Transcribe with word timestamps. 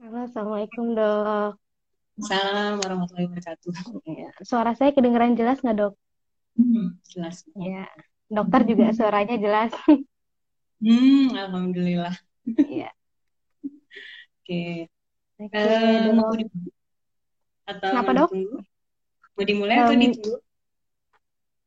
Halo, 0.00 0.16
Assalamualaikum 0.26 0.86
dok. 0.98 1.52
Assalamualaikum 2.18 2.82
warahmatullahi 2.82 3.26
wabarakatuh. 3.30 3.74
Ya, 4.18 4.28
Suara 4.50 4.72
saya 4.78 4.90
kedengeran 4.96 5.38
jelas 5.38 5.58
nggak 5.62 5.76
dok? 5.80 5.92
Hmm, 6.56 6.98
jelas. 7.08 7.44
Ya, 7.58 7.88
dokter 8.30 8.60
juga 8.70 8.86
suaranya 8.96 9.36
jelas. 9.44 9.70
Hmm, 10.80 11.34
alhamdulillah. 11.38 12.14
Iya. 12.68 12.92
Oke. 14.42 14.88
Oke, 15.44 15.68
Eh, 15.68 16.12
mau 16.16 16.30
dok. 16.30 16.38
di- 16.38 16.72
atau 17.72 17.90
Kenapa 17.90 18.10
mau 18.10 18.14
dok? 18.18 18.30
ditunggu? 18.30 18.56
Mau 19.36 19.44
dimulai 19.50 19.76
atau 19.82 19.94
Em, 19.94 20.02
ditunggu? 20.02 20.36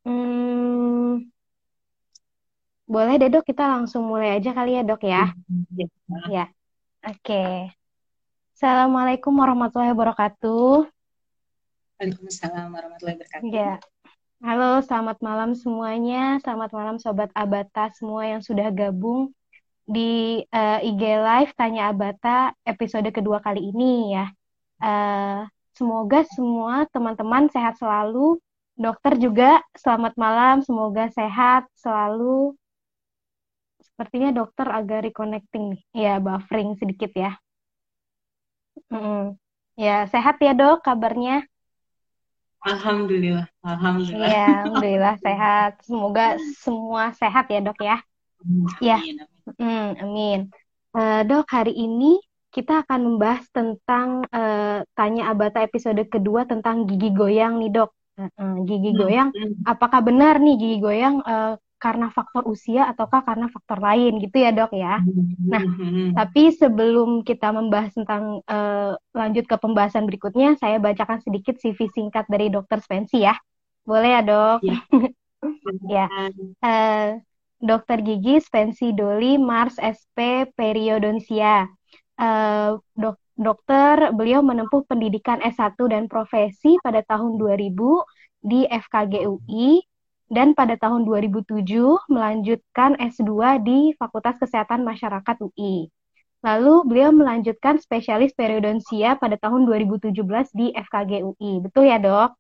hmm, 0.05 1.31
boleh 2.93 3.13
deh 3.21 3.29
dok, 3.33 3.43
kita 3.49 3.63
langsung 3.73 4.03
mulai 4.11 4.29
aja 4.37 4.49
kali 4.57 4.69
ya 4.77 4.81
dok 4.89 5.01
ya. 5.13 5.21
Ya. 5.77 5.85
Ya, 6.33 6.43
oke. 7.07 7.33
Assalamualaikum 8.61 9.33
warahmatullahi 9.41 9.89
wabarakatuh. 9.89 10.85
Waalaikumsalam 11.97 12.69
warahmatullahi 12.69 13.17
wabarakatuh. 13.17 13.49
Ya, 13.49 13.81
halo, 14.37 14.85
selamat 14.85 15.17
malam 15.17 15.57
semuanya. 15.57 16.37
Selamat 16.45 16.69
malam 16.69 17.01
Sobat 17.01 17.33
Abata 17.33 17.89
semua 17.97 18.21
yang 18.29 18.45
sudah 18.45 18.69
gabung 18.69 19.33
di 19.89 20.45
eh, 20.45 20.79
IG 20.93 21.01
Live 21.01 21.57
Tanya 21.57 21.89
Abata 21.89 22.53
episode 22.61 23.09
kedua 23.09 23.41
kali 23.41 23.73
ini 23.73 24.13
ya. 24.13 24.29
Eh, 24.77 25.41
semoga 25.73 26.21
semua 26.29 26.85
teman-teman 26.93 27.49
sehat 27.49 27.81
selalu. 27.81 28.37
Dokter 28.77 29.17
juga 29.17 29.65
selamat 29.73 30.13
malam, 30.21 30.61
semoga 30.61 31.09
sehat 31.09 31.65
selalu. 31.81 32.53
Sepertinya 33.81 34.29
dokter 34.29 34.69
agak 34.69 35.09
reconnecting 35.09 35.73
nih. 35.73 35.81
Ya, 35.97 36.13
buffering 36.21 36.77
sedikit 36.77 37.09
ya. 37.17 37.41
Mm-mm. 38.91 39.39
Ya, 39.79 40.05
sehat 40.11 40.35
ya 40.43 40.51
dok 40.51 40.83
kabarnya. 40.83 41.47
Alhamdulillah, 42.61 43.49
alhamdulillah. 43.65 44.29
Iya, 44.29 44.41
alhamdulillah 44.61 45.15
sehat. 45.25 45.71
Semoga 45.87 46.25
semua 46.61 47.03
sehat 47.17 47.49
ya 47.49 47.59
dok 47.63 47.79
ya. 47.81 47.97
Ya, 48.83 48.97
Amin, 49.01 49.17
amin. 49.17 49.25
mm, 49.57 49.87
amin. 50.03 50.39
Eh, 50.93 51.21
dok, 51.25 51.45
hari 51.49 51.73
ini 51.73 52.21
kita 52.51 52.83
akan 52.83 52.99
membahas 53.07 53.47
tentang 53.49 54.27
eh, 54.29 54.83
Tanya 54.93 55.31
Abata 55.31 55.63
episode 55.63 56.03
kedua 56.11 56.45
tentang 56.45 56.85
gigi 56.85 57.09
goyang 57.15 57.57
nih 57.63 57.71
dok. 57.71 57.89
Eh, 58.19 58.29
eh, 58.29 58.55
gigi 58.67 58.91
goyang, 58.93 59.29
apakah 59.65 59.99
benar 60.03 60.37
nih 60.37 60.55
gigi 60.59 60.77
goyang 60.83 61.23
eh, 61.25 61.55
karena 61.81 62.13
faktor 62.13 62.45
usia 62.45 62.85
ataukah 62.93 63.25
karena 63.25 63.49
faktor 63.49 63.81
lain 63.81 64.21
gitu 64.21 64.37
ya 64.37 64.53
dok 64.53 64.69
ya? 64.77 65.01
Nah, 65.41 65.63
hmm, 65.65 65.81
hmm. 65.81 66.09
tapi 66.13 66.53
sebelum 66.53 67.25
kita 67.25 67.49
membahas 67.49 67.89
tentang 67.97 68.45
eh, 68.45 68.93
lanjut 69.17 69.49
ke 69.49 69.55
pembahasan 69.57 70.05
berikutnya, 70.05 70.53
saya 70.61 70.77
bacakan 70.77 71.25
sedikit 71.25 71.57
CV 71.57 71.89
singkat 71.89 72.29
dari 72.29 72.53
Dokter 72.53 72.77
Spensi 72.85 73.25
ya. 73.25 73.33
Boleh 73.81 74.13
ya 74.13 74.21
dok? 74.21 74.57
Ya, 74.61 74.77
Ya. 75.89 76.05
Eh, 76.61 77.17
Dokter 77.57 78.05
Gigi 78.05 78.37
Spensi 78.37 78.93
Doli 78.93 79.41
Mars 79.41 79.81
SP 79.81 80.45
Periodontia. 80.53 81.65
Eh, 82.21 82.69
dok 82.77 83.17
dokter, 83.33 84.13
beliau 84.13 84.45
menempuh 84.45 84.85
pendidikan 84.85 85.41
S1 85.41 85.73
dan 85.89 86.05
profesi 86.05 86.77
pada 86.85 87.01
tahun 87.01 87.41
2000 87.41 88.05
di 88.45 88.69
FKG 88.69 89.25
UI 89.25 89.81
dan 90.31 90.55
pada 90.55 90.79
tahun 90.79 91.03
2007 91.03 91.59
melanjutkan 92.07 92.95
S2 92.95 93.59
di 93.59 93.91
Fakultas 93.99 94.39
Kesehatan 94.39 94.87
Masyarakat 94.87 95.35
UI. 95.43 95.91
Lalu 96.41 96.73
beliau 96.87 97.11
melanjutkan 97.13 97.77
spesialis 97.77 98.33
periodontia 98.33 99.19
pada 99.19 99.37
tahun 99.37 99.67
2017 99.67 100.15
di 100.55 100.73
FKG 100.73 101.21
UI. 101.21 101.61
Betul 101.61 101.91
ya, 101.91 101.99
Dok? 101.99 102.31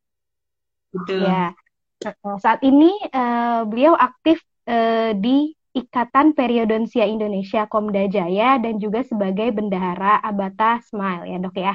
betul. 0.95 1.21
Ya. 1.27 1.53
Nah, 2.01 2.39
Saat 2.41 2.65
ini 2.65 2.89
eh, 3.13 3.61
beliau 3.67 3.93
aktif 3.93 4.41
eh, 4.65 5.13
di 5.13 5.53
Ikatan 5.71 6.35
Periodontia 6.35 7.07
Indonesia 7.07 7.63
Komda 7.69 8.03
Jaya 8.11 8.59
dan 8.59 8.75
juga 8.81 9.07
sebagai 9.07 9.55
bendahara 9.55 10.19
Abata 10.19 10.83
Smile 10.83 11.31
ya 11.31 11.37
dok 11.39 11.55
ya. 11.55 11.73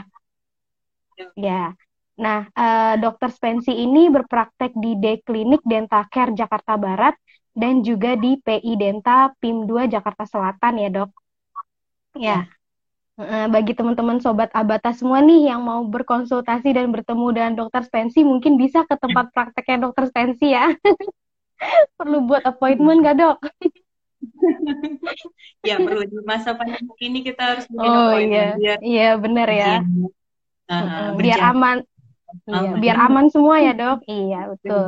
Ya. 1.32 1.72
Nah, 2.16 2.48
eh, 2.48 2.94
Dokter 3.02 3.28
Spensi 3.28 3.72
ini 3.76 4.08
berpraktek 4.08 4.72
di 4.72 4.96
D 4.96 5.20
Klinik 5.26 5.60
Dentacare 5.64 6.32
Jakarta 6.32 6.74
Barat 6.80 7.14
dan 7.52 7.84
juga 7.84 8.16
di 8.16 8.40
PI 8.40 8.72
Denta 8.80 9.32
PIM 9.40 9.68
2 9.68 9.84
Jakarta 9.88 10.24
Selatan 10.24 10.74
ya 10.80 10.88
dok. 10.92 11.10
Ya. 12.16 12.48
Eh, 13.16 13.46
Bagi 13.48 13.72
teman-teman 13.72 14.20
sobat 14.20 14.52
Abata 14.52 14.92
semua 14.92 15.24
nih 15.24 15.48
yang 15.52 15.64
mau 15.64 15.80
berkonsultasi 15.88 16.68
dan 16.76 16.92
bertemu 16.92 17.26
dengan 17.32 17.52
Dokter 17.56 17.82
Spensi 17.88 18.20
mungkin 18.24 18.60
bisa 18.60 18.84
ke 18.88 18.96
tempat 19.00 19.32
prakteknya 19.32 19.88
Dokter 19.88 20.04
Spensi 20.08 20.52
ya. 20.52 20.72
Perlu 21.98 22.28
buat 22.28 22.42
appointment 22.44 23.00
gak 23.04 23.16
dok? 23.20 23.38
Ya, 25.64 25.76
perlu 25.80 26.02
di 26.06 26.18
masa 26.24 26.54
pandemi 26.54 26.92
ini 27.02 27.18
kita 27.24 27.42
harus 27.56 27.64
bikin 27.66 27.92
Oh 27.92 28.06
appointment 28.06 28.30
iya, 28.32 28.46
biar 28.56 28.78
iya 28.84 29.06
bener 29.22 29.48
ya. 29.48 29.66
ujian 29.66 29.82
uh, 30.70 30.80
Mm-mm, 30.84 31.06
Biar 31.20 31.40
berjalan 31.40 31.76
aman, 32.50 32.64
iya, 32.64 32.70
biar 32.82 32.96
aman 33.06 33.26
semua 33.34 33.56
ya 33.66 33.72
dok. 33.80 33.98
Iya 34.10 34.36
betul. 34.52 34.84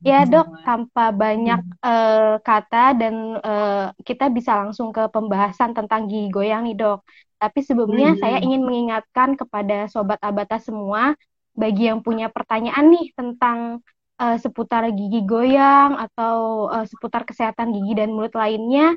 Ya 0.00 0.24
dok, 0.24 0.46
Semua. 0.48 0.64
tanpa 0.66 1.02
banyak 1.12 1.60
eh, 1.84 2.34
kata 2.48 2.78
dan 3.00 3.14
eh, 3.44 3.84
kita 4.08 4.24
bisa 4.36 4.52
langsung 4.60 4.88
ke 4.96 5.02
pembahasan 5.14 5.70
tentang 5.76 6.08
gigi 6.10 6.28
goyang 6.32 6.62
nih 6.66 6.76
dok. 6.80 6.98
Tapi 7.40 7.58
sebelumnya 7.68 8.16
saya 8.20 8.40
Hmm. 8.40 8.44
ingin 8.46 8.62
mengingatkan 8.68 9.36
kepada 9.40 9.88
sobat 9.92 10.20
Abata 10.24 10.56
semua, 10.60 11.12
bagi 11.52 11.88
yang 11.92 12.00
punya 12.06 12.26
pertanyaan 12.32 12.86
nih 12.94 13.06
tentang 13.18 13.58
eh, 14.20 14.36
seputar 14.40 14.88
gigi 14.98 15.20
goyang 15.28 15.90
atau 16.00 16.68
eh, 16.74 16.86
seputar 16.88 17.22
kesehatan 17.28 17.68
gigi 17.76 17.92
dan 18.00 18.08
mulut 18.16 18.32
lainnya, 18.36 18.96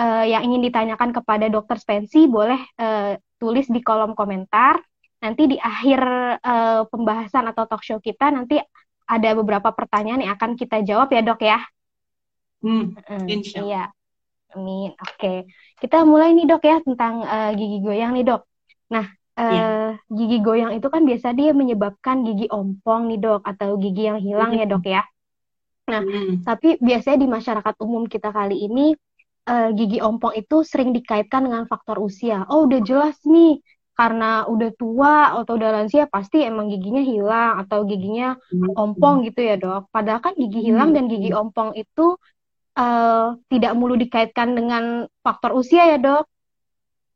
eh, 0.00 0.24
yang 0.32 0.42
ingin 0.46 0.62
ditanyakan 0.70 1.10
kepada 1.16 1.46
Dokter 1.50 1.78
Spensi, 1.82 2.26
boleh 2.30 2.60
eh, 2.78 3.18
tulis 3.42 3.66
di 3.70 3.80
kolom 3.82 4.14
komentar. 4.18 4.78
Nanti 5.24 5.42
di 5.52 5.56
akhir 5.70 6.00
eh, 6.44 6.82
pembahasan 6.92 7.44
atau 7.50 7.64
talk 7.70 7.82
show 7.86 7.98
kita 8.08 8.26
nanti 8.36 8.60
ada 9.08 9.30
beberapa 9.38 9.70
pertanyaan 9.78 10.20
yang 10.24 10.32
akan 10.36 10.52
kita 10.60 10.76
jawab 10.88 11.08
ya 11.16 11.20
dok 11.24 11.40
ya. 11.44 11.58
Hmm, 12.62 12.96
Mm, 13.10 13.26
insya 13.34 13.60
Allah. 13.62 13.70
iya, 13.70 13.80
amin. 14.54 14.88
Oke, 15.04 15.28
kita 15.82 15.96
mulai 16.10 16.30
nih 16.36 16.46
dok 16.50 16.62
ya 16.70 16.76
tentang 16.86 17.14
eh, 17.34 17.50
gigi 17.58 17.78
goyang 17.86 18.12
nih 18.16 18.24
dok. 18.30 18.42
Nah, 18.94 19.06
Ya. 19.48 19.64
eh, 19.68 19.90
gigi 20.18 20.36
goyang 20.46 20.72
itu 20.78 20.88
kan 20.94 21.02
biasa 21.10 21.28
dia 21.38 21.50
menyebabkan 21.60 22.16
gigi 22.28 22.46
ompong 22.52 23.02
nih 23.10 23.18
dok 23.24 23.40
atau 23.50 23.70
gigi 23.82 24.02
yang 24.10 24.20
hilang 24.26 24.52
ya 24.60 24.64
dok 24.72 24.84
ya. 24.94 25.02
Nah, 25.92 26.02
Hmm. 26.02 26.44
tapi 26.48 26.68
biasanya 26.80 27.18
di 27.24 27.28
masyarakat 27.36 27.74
umum 27.84 28.04
kita 28.14 28.30
kali 28.38 28.56
ini 28.68 28.94
eh, 29.50 29.68
gigi 29.78 29.98
ompong 30.04 30.34
itu 30.40 30.56
sering 30.70 30.90
dikaitkan 30.96 31.42
dengan 31.46 31.64
faktor 31.72 31.98
usia. 32.00 32.46
Oh, 32.52 32.66
udah 32.68 32.80
jelas 32.84 33.16
nih 33.28 33.60
karena 33.98 34.24
udah 34.52 34.70
tua 34.80 35.14
atau 35.38 35.52
udah 35.58 35.70
lansia 35.76 36.04
pasti 36.14 36.36
emang 36.50 36.66
giginya 36.72 37.02
hilang 37.12 37.52
atau 37.62 37.78
giginya 37.90 38.26
ompong 38.82 39.16
gitu 39.26 39.40
ya 39.48 39.54
dok. 39.62 39.82
Padahal 39.94 40.20
kan 40.24 40.34
gigi 40.42 40.60
hilang 40.68 40.90
Hmm. 40.90 40.96
dan 40.96 41.04
gigi 41.12 41.30
ompong 41.40 41.70
itu 41.78 42.02
eh, 42.78 43.26
tidak 43.52 43.72
mulu 43.78 43.94
dikaitkan 44.02 44.48
dengan 44.58 44.84
faktor 45.24 45.50
usia 45.60 45.82
ya 45.92 45.98
dok. 46.06 46.24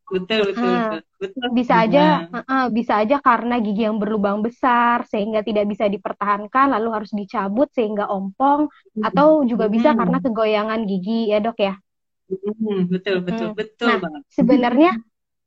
Betul, 0.09 0.41
betul, 0.49 0.73
Eh, 0.73 0.89
betul. 0.89 0.99
Betul. 1.21 1.49
bisa 1.59 1.75
aja, 1.85 2.01
Nah, 2.33 2.41
eh, 2.41 2.45
eh, 2.55 2.67
bisa 2.73 2.93
aja 3.03 3.17
karena 3.29 3.55
gigi 3.65 3.83
yang 3.89 3.99
berlubang 4.03 4.39
besar 4.47 5.05
sehingga 5.13 5.41
tidak 5.45 5.65
bisa 5.73 5.85
dipertahankan 5.95 6.67
lalu 6.75 6.89
harus 6.97 7.11
dicabut 7.13 7.69
sehingga 7.77 8.05
ompong 8.09 8.61
atau 9.05 9.45
juga 9.51 9.67
bisa 9.69 9.93
hmm. 9.93 9.99
karena 10.01 10.19
kegoyangan 10.25 10.81
gigi 10.89 11.29
ya 11.33 11.39
dok 11.45 11.59
ya. 11.61 11.75
Hmm, 12.29 12.81
betul, 12.93 13.17
betul, 13.25 13.49
Mm. 13.49 13.57
betul 13.57 13.89
Nah, 13.89 14.21
sebenarnya 14.29 14.91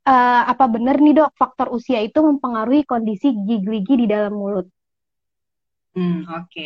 eh, 0.09 0.42
apa 0.51 0.65
benar 0.74 0.95
nih 1.03 1.13
dok 1.18 1.30
faktor 1.42 1.68
usia 1.77 2.00
itu 2.07 2.19
mempengaruhi 2.30 2.81
kondisi 2.92 3.27
gigi-gigi 3.48 3.94
di 4.01 4.06
dalam 4.13 4.33
mulut? 4.42 4.65
Hmm, 5.95 6.24
oke. 6.31 6.62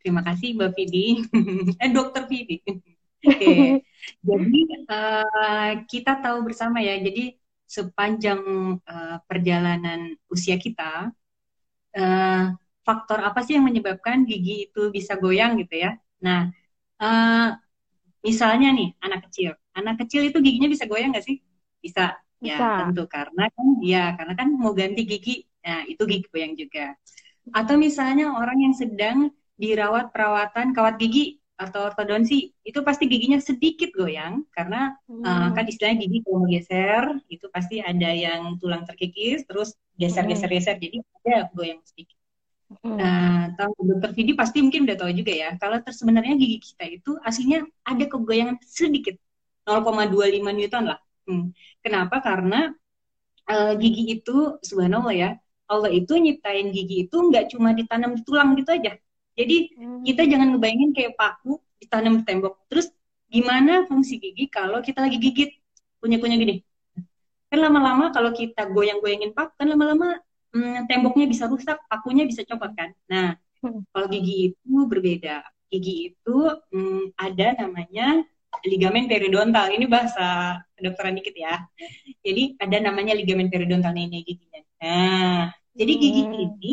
Terima 0.00 0.22
kasih 0.26 0.48
Mbak 0.56 0.70
Vidi. 0.78 0.98
Eh, 1.82 1.90
Dokter 1.96 2.22
Vidi. 2.30 2.54
Oke. 3.28 3.82
Jadi 4.28 4.58
eh, 4.90 5.70
kita 5.90 6.10
tahu 6.22 6.38
bersama 6.46 6.78
ya. 6.88 6.94
Jadi 7.06 7.34
sepanjang 7.76 8.40
eh, 8.88 9.16
perjalanan 9.28 10.00
usia 10.34 10.56
kita, 10.64 11.10
eh, 11.96 12.42
faktor 12.86 13.18
apa 13.28 13.38
sih 13.44 13.52
yang 13.56 13.66
menyebabkan 13.68 14.24
gigi 14.28 14.52
itu 14.70 14.80
bisa 14.96 15.12
goyang 15.22 15.52
gitu 15.60 15.74
ya? 15.84 15.90
Nah, 16.24 16.40
eh, 17.02 17.48
misalnya 18.26 18.68
nih 18.78 18.88
anak 19.04 19.20
kecil, 19.30 19.50
anak 19.78 19.94
kecil 20.02 20.22
itu 20.28 20.38
giginya 20.46 20.68
bisa 20.74 20.86
goyang 20.90 21.10
nggak 21.14 21.26
sih? 21.28 21.36
Bisa. 21.84 22.02
Ya, 22.38 22.86
tentu 22.86 23.02
karena 23.10 23.50
kan 23.50 23.66
ya 23.82 24.14
karena 24.14 24.34
kan 24.38 24.48
mau 24.54 24.70
ganti 24.70 25.02
gigi. 25.02 25.42
Nah, 25.66 25.82
itu 25.90 26.02
gigi 26.06 26.26
goyang 26.30 26.54
juga. 26.54 26.94
Atau 27.50 27.74
misalnya 27.80 28.34
orang 28.36 28.58
yang 28.62 28.74
sedang 28.76 29.34
dirawat 29.58 30.14
perawatan 30.14 30.72
kawat 30.72 30.96
gigi. 31.00 31.38
atau 31.58 31.90
ortodonsi 31.90 32.54
itu 32.62 32.78
pasti 32.86 33.10
giginya 33.10 33.42
sedikit 33.42 33.90
goyang 33.90 34.46
karena 34.54 34.94
hmm. 35.10 35.26
uh, 35.26 35.50
kan 35.50 35.66
istilahnya 35.66 36.06
gigi 36.06 36.22
kalau 36.22 36.46
geser 36.46 37.04
itu 37.26 37.50
pasti 37.50 37.82
ada 37.82 38.14
yang 38.14 38.54
tulang 38.62 38.86
terkikis 38.86 39.42
terus 39.42 39.74
geser-geser-geser 39.98 40.78
jadi 40.78 41.02
ada 41.02 41.50
goyang 41.50 41.82
sedikit. 41.82 42.14
Hmm. 42.78 42.94
Nah, 42.94 43.50
tahu 43.58 43.74
dokter 43.90 44.14
Vidi 44.14 44.38
pasti 44.38 44.62
mungkin 44.62 44.86
udah 44.86 44.96
tahu 45.02 45.10
juga 45.10 45.34
ya 45.34 45.50
kalau 45.58 45.82
sebenarnya 45.82 46.38
gigi 46.38 46.62
kita 46.62 46.84
itu 46.94 47.18
aslinya 47.26 47.66
ada 47.82 48.04
kegoyangan 48.06 48.62
sedikit 48.62 49.18
0,25 49.66 50.38
newton 50.54 50.84
lah. 50.94 51.02
Hmm. 51.28 51.52
Kenapa? 51.84 52.24
Karena 52.24 52.72
uh, 53.52 53.72
gigi 53.76 54.16
itu 54.16 54.56
subhanallah 54.64 55.12
ya 55.12 55.30
Allah 55.68 55.92
itu 55.92 56.16
nyiptain 56.16 56.72
gigi 56.72 57.04
itu 57.04 57.16
nggak 57.20 57.52
cuma 57.52 57.76
ditanam 57.76 58.16
di 58.16 58.24
tulang 58.24 58.56
gitu 58.56 58.72
aja 58.72 58.96
jadi 59.38 59.56
hmm. 59.70 60.02
kita 60.02 60.22
jangan 60.26 60.58
ngebayangin 60.58 60.90
kayak 60.90 61.14
paku 61.14 61.62
ditanam 61.78 62.18
di 62.18 62.24
tembok. 62.26 62.58
Terus 62.66 62.90
gimana 63.30 63.86
fungsi 63.86 64.18
gigi 64.18 64.50
kalau 64.50 64.82
kita 64.82 65.06
lagi 65.06 65.22
gigit 65.22 65.54
punya-punya 66.02 66.34
gini? 66.34 66.58
Kan 67.46 67.62
lama-lama 67.62 68.10
kalau 68.10 68.34
kita 68.34 68.66
goyang-goyangin 68.66 69.30
paku 69.30 69.54
kan 69.54 69.70
lama-lama 69.70 70.18
hmm, 70.50 70.90
temboknya 70.90 71.30
bisa 71.30 71.46
rusak, 71.46 71.78
pakunya 71.86 72.26
bisa 72.26 72.42
copot 72.42 72.74
kan. 72.74 72.90
Nah, 73.06 73.38
hmm. 73.62 73.86
kalau 73.94 74.06
gigi 74.10 74.52
itu 74.58 74.74
berbeda. 74.90 75.46
Gigi 75.70 76.18
itu 76.18 76.36
hmm, 76.74 77.14
ada 77.14 77.54
namanya 77.62 78.26
ligamen 78.66 79.06
periodontal. 79.06 79.70
Ini 79.72 79.84
bahasa 79.86 80.58
kedokteran 80.74 81.16
dikit 81.18 81.34
ya. 81.34 81.60
Jadi 82.24 82.58
ada 82.58 82.76
namanya 82.82 83.14
ligamen 83.14 83.48
periodontal 83.48 83.94
ini 83.94 84.24
giginya. 84.24 84.60
Nah, 84.82 85.42
jadi 85.74 85.92
gigi 85.98 86.22
hmm. 86.26 86.34
ini 86.34 86.72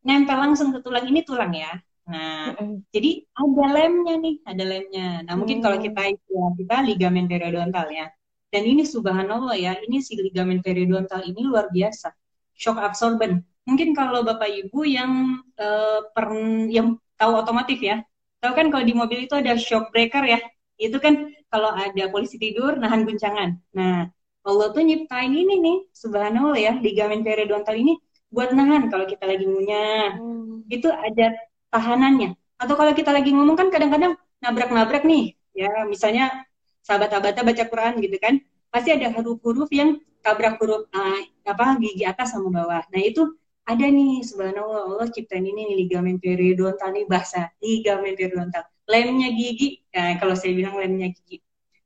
nempel 0.00 0.36
langsung 0.40 0.72
ke 0.72 0.80
tulang 0.80 1.04
ini 1.04 1.20
tulang 1.24 1.52
ya. 1.52 1.72
Nah, 2.10 2.56
mm-hmm. 2.56 2.90
jadi 2.90 3.10
ada 3.22 3.64
lemnya 3.70 4.14
nih, 4.18 4.36
ada 4.42 4.64
lemnya. 4.66 5.08
Nah, 5.28 5.34
mungkin 5.38 5.62
kalau 5.62 5.78
kita 5.78 6.10
ya, 6.10 6.44
kita 6.58 6.76
ligamen 6.82 7.30
periodontal 7.30 7.86
ya. 7.92 8.10
Dan 8.50 8.66
ini 8.66 8.82
subhanallah 8.82 9.54
ya, 9.54 9.78
ini 9.78 10.02
si 10.02 10.18
ligamen 10.18 10.58
periodontal 10.58 11.22
ini 11.22 11.46
luar 11.46 11.70
biasa. 11.70 12.10
Shock 12.58 12.82
absorben. 12.82 13.46
Mungkin 13.68 13.94
kalau 13.94 14.26
Bapak 14.26 14.50
Ibu 14.50 14.82
yang 14.88 15.38
uh, 15.54 16.00
per 16.10 16.26
yang 16.66 16.98
tahu 17.14 17.32
otomotif 17.38 17.78
ya. 17.78 18.02
Tahu 18.42 18.52
kan 18.56 18.66
kalau 18.74 18.82
di 18.82 18.96
mobil 18.96 19.30
itu 19.30 19.38
ada 19.38 19.54
shock 19.54 19.94
breaker 19.94 20.26
ya. 20.26 20.40
Itu 20.80 20.96
kan 20.96 21.28
kalau 21.52 21.76
ada 21.76 22.08
polisi 22.08 22.40
tidur 22.40 22.80
nahan 22.80 23.04
guncangan. 23.04 23.60
Nah, 23.76 24.08
Allah 24.40 24.66
tuh 24.72 24.80
nyiptain 24.80 25.28
ini 25.28 25.60
nih, 25.60 25.78
subhanallah 25.92 26.56
ya, 26.56 26.72
ligamen 26.80 27.20
periodontal 27.20 27.76
ini 27.76 28.00
buat 28.32 28.56
nahan 28.56 28.88
kalau 28.88 29.04
kita 29.04 29.28
lagi 29.28 29.44
ngunyah. 29.44 30.16
Hmm. 30.16 30.64
Itu 30.72 30.88
ada 30.88 31.36
tahanannya. 31.68 32.32
Atau 32.56 32.74
kalau 32.80 32.96
kita 32.96 33.12
lagi 33.12 33.36
ngomong 33.36 33.60
kan 33.60 33.68
kadang-kadang 33.68 34.16
nabrak-nabrak 34.40 35.04
nih. 35.04 35.36
Ya, 35.52 35.84
misalnya 35.84 36.32
sahabat-sahabatnya 36.80 37.44
baca 37.44 37.64
Quran 37.68 37.94
gitu 38.00 38.16
kan. 38.16 38.40
Pasti 38.72 38.96
ada 38.96 39.12
huruf-huruf 39.12 39.68
yang 39.74 40.00
tabrak 40.24 40.56
huruf 40.62 40.88
uh, 40.94 41.20
apa 41.44 41.76
gigi 41.76 42.08
atas 42.08 42.32
sama 42.32 42.48
bawah. 42.48 42.80
Nah, 42.88 43.02
itu 43.02 43.28
ada 43.68 43.86
nih 43.86 44.24
subhanallah 44.24 44.88
Allah 44.88 45.08
ciptain 45.12 45.44
ini 45.44 45.68
nih, 45.68 45.76
ligamen 45.84 46.16
periodontal 46.16 46.90
nih 46.96 47.04
bahasa 47.06 47.52
ligamen 47.60 48.16
periodontal 48.16 48.64
lemnya 48.90 49.28
gigi 49.38 49.86
nah, 49.94 50.18
kalau 50.20 50.34
saya 50.34 50.52
bilang 50.58 50.74
lemnya 50.76 51.08
gigi 51.14 51.38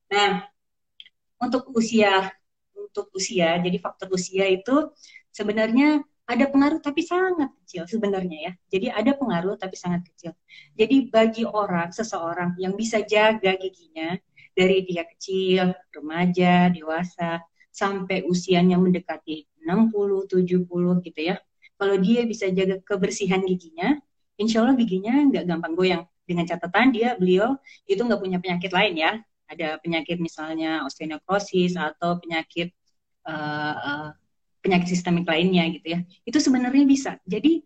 nah 0.09 0.49
untuk 1.45 1.69
usia 1.77 2.33
untuk 2.73 3.13
usia 3.13 3.61
jadi 3.61 3.77
faktor 3.85 4.09
usia 4.17 4.49
itu 4.49 4.91
sebenarnya 5.29 6.01
ada 6.25 6.49
pengaruh 6.49 6.81
tapi 6.81 7.05
sangat 7.05 7.53
kecil 7.63 7.85
sebenarnya 7.85 8.39
ya. 8.49 8.53
Jadi 8.73 8.87
ada 8.89 9.13
pengaruh 9.13 9.61
tapi 9.61 9.77
sangat 9.77 10.09
kecil. 10.09 10.33
Jadi 10.73 11.13
bagi 11.13 11.45
orang, 11.45 11.93
seseorang 11.93 12.57
yang 12.57 12.73
bisa 12.73 13.05
jaga 13.05 13.53
giginya 13.61 14.17
dari 14.57 14.89
dia 14.89 15.05
kecil, 15.05 15.77
remaja, 15.93 16.73
dewasa, 16.73 17.45
sampai 17.69 18.25
usianya 18.25 18.81
mendekati 18.81 19.45
60, 19.67 20.25
70 20.25 21.05
gitu 21.05 21.21
ya. 21.21 21.37
Kalau 21.77 21.97
dia 22.01 22.25
bisa 22.25 22.49
jaga 22.49 22.81
kebersihan 22.81 23.45
giginya, 23.45 23.99
insya 24.41 24.65
Allah 24.65 24.79
giginya 24.81 25.13
nggak 25.29 25.45
gampang 25.45 25.75
goyang. 25.77 26.05
Dengan 26.25 26.49
catatan 26.49 26.91
dia, 26.91 27.15
beliau 27.21 27.61
itu 27.85 28.01
nggak 28.01 28.21
punya 28.21 28.39
penyakit 28.41 28.73
lain 28.73 28.95
ya. 28.97 29.13
Ada 29.45 29.77
penyakit 29.85 30.17
misalnya 30.19 30.89
osteonekrosis 30.89 31.77
atau 31.77 32.17
penyakit 32.17 32.73
uh, 33.29 33.77
uh, 33.77 34.09
penyakit 34.65 34.89
sistemik 34.89 35.29
lainnya 35.29 35.69
gitu 35.77 35.87
ya. 35.95 36.01
Itu 36.25 36.41
sebenarnya 36.41 36.85
bisa. 36.89 37.21
Jadi 37.29 37.61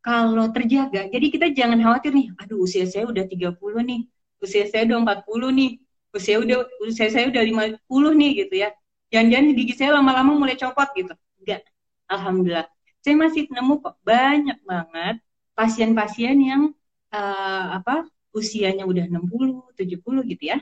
kalau 0.00 0.48
terjaga, 0.54 1.10
jadi 1.10 1.26
kita 1.28 1.46
jangan 1.52 1.76
khawatir 1.82 2.14
nih, 2.14 2.32
aduh 2.40 2.64
usia 2.64 2.88
saya 2.88 3.04
udah 3.04 3.26
30 3.28 3.58
nih, 3.84 4.00
usia 4.40 4.64
saya 4.64 4.88
udah 4.88 4.98
40 5.04 5.50
nih, 5.52 5.70
usia 6.16 6.36
udah 6.40 6.58
usia 6.86 7.08
saya 7.12 7.28
udah 7.28 7.42
50 7.42 8.10
nih 8.16 8.30
gitu 8.46 8.54
ya. 8.64 8.70
Jangan-jangan 9.10 9.46
gigi 9.58 9.74
saya 9.76 9.90
lama-lama 9.98 10.32
mulai 10.38 10.56
copot 10.56 10.88
gitu. 10.94 11.12
Enggak. 11.42 11.66
Alhamdulillah. 12.06 12.66
Saya 13.02 13.16
masih 13.18 13.50
nemu 13.50 13.82
kok 13.82 13.96
banyak 14.06 14.58
banget 14.64 15.16
pasien-pasien 15.58 16.36
yang 16.40 16.62
uh, 17.14 17.64
apa 17.78 18.06
usianya 18.30 18.86
udah 18.86 19.10
60, 19.10 19.74
70 19.74 20.30
gitu 20.30 20.44
ya. 20.50 20.58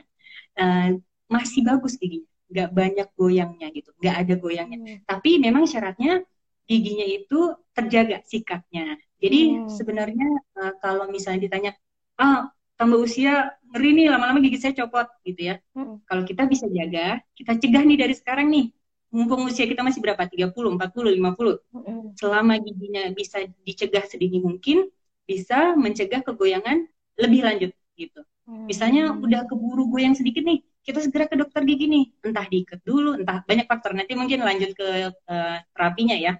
Uh, 0.57 0.97
masih 1.29 1.61
bagus 1.61 1.95
giginya 1.95 2.29
nggak 2.49 2.69
banyak 2.73 3.07
goyangnya 3.13 3.67
gitu, 3.69 3.93
nggak 4.01 4.15
ada 4.25 4.33
goyangnya. 4.41 4.79
Hmm. 4.81 4.97
Tapi 5.05 5.37
memang 5.37 5.69
syaratnya 5.69 6.25
giginya 6.65 7.05
itu 7.05 7.53
terjaga 7.77 8.25
sikapnya. 8.25 8.97
Jadi 9.21 9.39
hmm. 9.53 9.69
sebenarnya 9.69 10.29
uh, 10.57 10.73
kalau 10.81 11.05
misalnya 11.13 11.45
ditanya, 11.45 11.71
ah 12.17 12.49
tambah 12.79 12.97
usia 12.97 13.53
ngeri 13.69 13.89
nih 13.91 14.07
lama-lama 14.09 14.41
gigi 14.41 14.57
saya 14.57 14.73
copot 14.73 15.05
gitu 15.21 15.53
ya. 15.53 15.55
Hmm. 15.77 16.01
Kalau 16.09 16.25
kita 16.25 16.49
bisa 16.49 16.65
jaga, 16.65 17.21
kita 17.37 17.53
cegah 17.61 17.83
nih 17.85 17.97
dari 18.01 18.15
sekarang 18.17 18.49
nih. 18.49 18.73
Mumpung 19.09 19.49
usia 19.49 19.65
kita 19.65 19.81
masih 19.81 20.05
berapa? 20.05 20.21
30, 20.21 20.53
40, 20.53 20.77
50. 20.77 21.57
Hmm. 21.73 22.13
Selama 22.17 22.53
giginya 22.61 23.09
bisa 23.13 23.41
dicegah 23.65 24.05
sedini 24.05 24.37
mungkin, 24.41 24.89
bisa 25.29 25.77
mencegah 25.77 26.25
kegoyangan 26.25 26.89
lebih 27.21 27.45
lanjut 27.45 27.71
gitu. 27.93 28.25
Hmm. 28.49 28.65
Misalnya 28.65 29.13
udah 29.13 29.45
keburu 29.45 29.85
goyang 29.93 30.17
sedikit 30.17 30.41
nih, 30.41 30.65
kita 30.89 31.05
segera 31.05 31.29
ke 31.29 31.37
dokter 31.37 31.61
gigi 31.69 31.85
nih 31.85 32.05
entah 32.25 32.49
diikat 32.49 32.81
dulu 32.81 33.21
entah 33.21 33.45
banyak 33.45 33.69
faktor 33.69 33.93
nanti 33.93 34.17
mungkin 34.17 34.41
lanjut 34.41 34.73
ke 34.73 35.13
uh, 35.13 35.57
terapinya 35.75 36.17
ya 36.17 36.33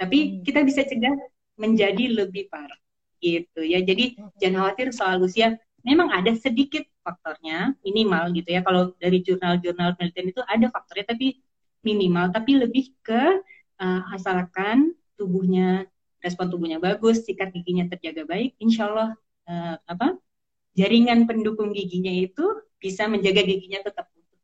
tapi 0.00 0.18
hmm. 0.18 0.34
kita 0.46 0.64
bisa 0.64 0.86
cegah 0.88 1.12
menjadi 1.60 2.24
lebih 2.24 2.48
parah 2.48 2.80
gitu 3.20 3.60
ya 3.60 3.84
jadi 3.84 4.16
hmm. 4.16 4.40
jangan 4.40 4.56
khawatir 4.64 4.86
soal 4.96 5.20
usia 5.20 5.60
memang 5.84 6.08
ada 6.08 6.32
sedikit 6.32 6.86
faktornya 7.04 7.76
minimal 7.84 8.32
gitu 8.32 8.48
ya 8.48 8.64
kalau 8.64 8.96
dari 8.96 9.20
jurnal-jurnal 9.20 9.96
penelitian 10.00 10.32
itu 10.32 10.40
ada 10.48 10.66
faktornya 10.72 11.12
tapi 11.12 11.40
minimal 11.84 12.32
tapi 12.32 12.56
lebih 12.56 12.96
ke 13.04 13.44
uh, 13.80 14.02
asalkan 14.16 14.96
tubuhnya 15.20 15.84
respon 16.20 16.52
tubuhnya 16.52 16.78
bagus 16.80 17.24
sikat 17.24 17.52
giginya 17.52 17.88
terjaga 17.90 18.28
baik 18.28 18.56
insya 18.60 18.88
Allah 18.92 19.10
uh, 19.48 19.76
apa 19.88 20.20
jaringan 20.78 21.26
pendukung 21.26 21.74
giginya 21.74 22.12
itu 22.12 22.44
bisa 22.80 23.10
menjaga 23.10 23.44
giginya 23.44 23.84
tetap 23.84 24.08
utuh. 24.14 24.40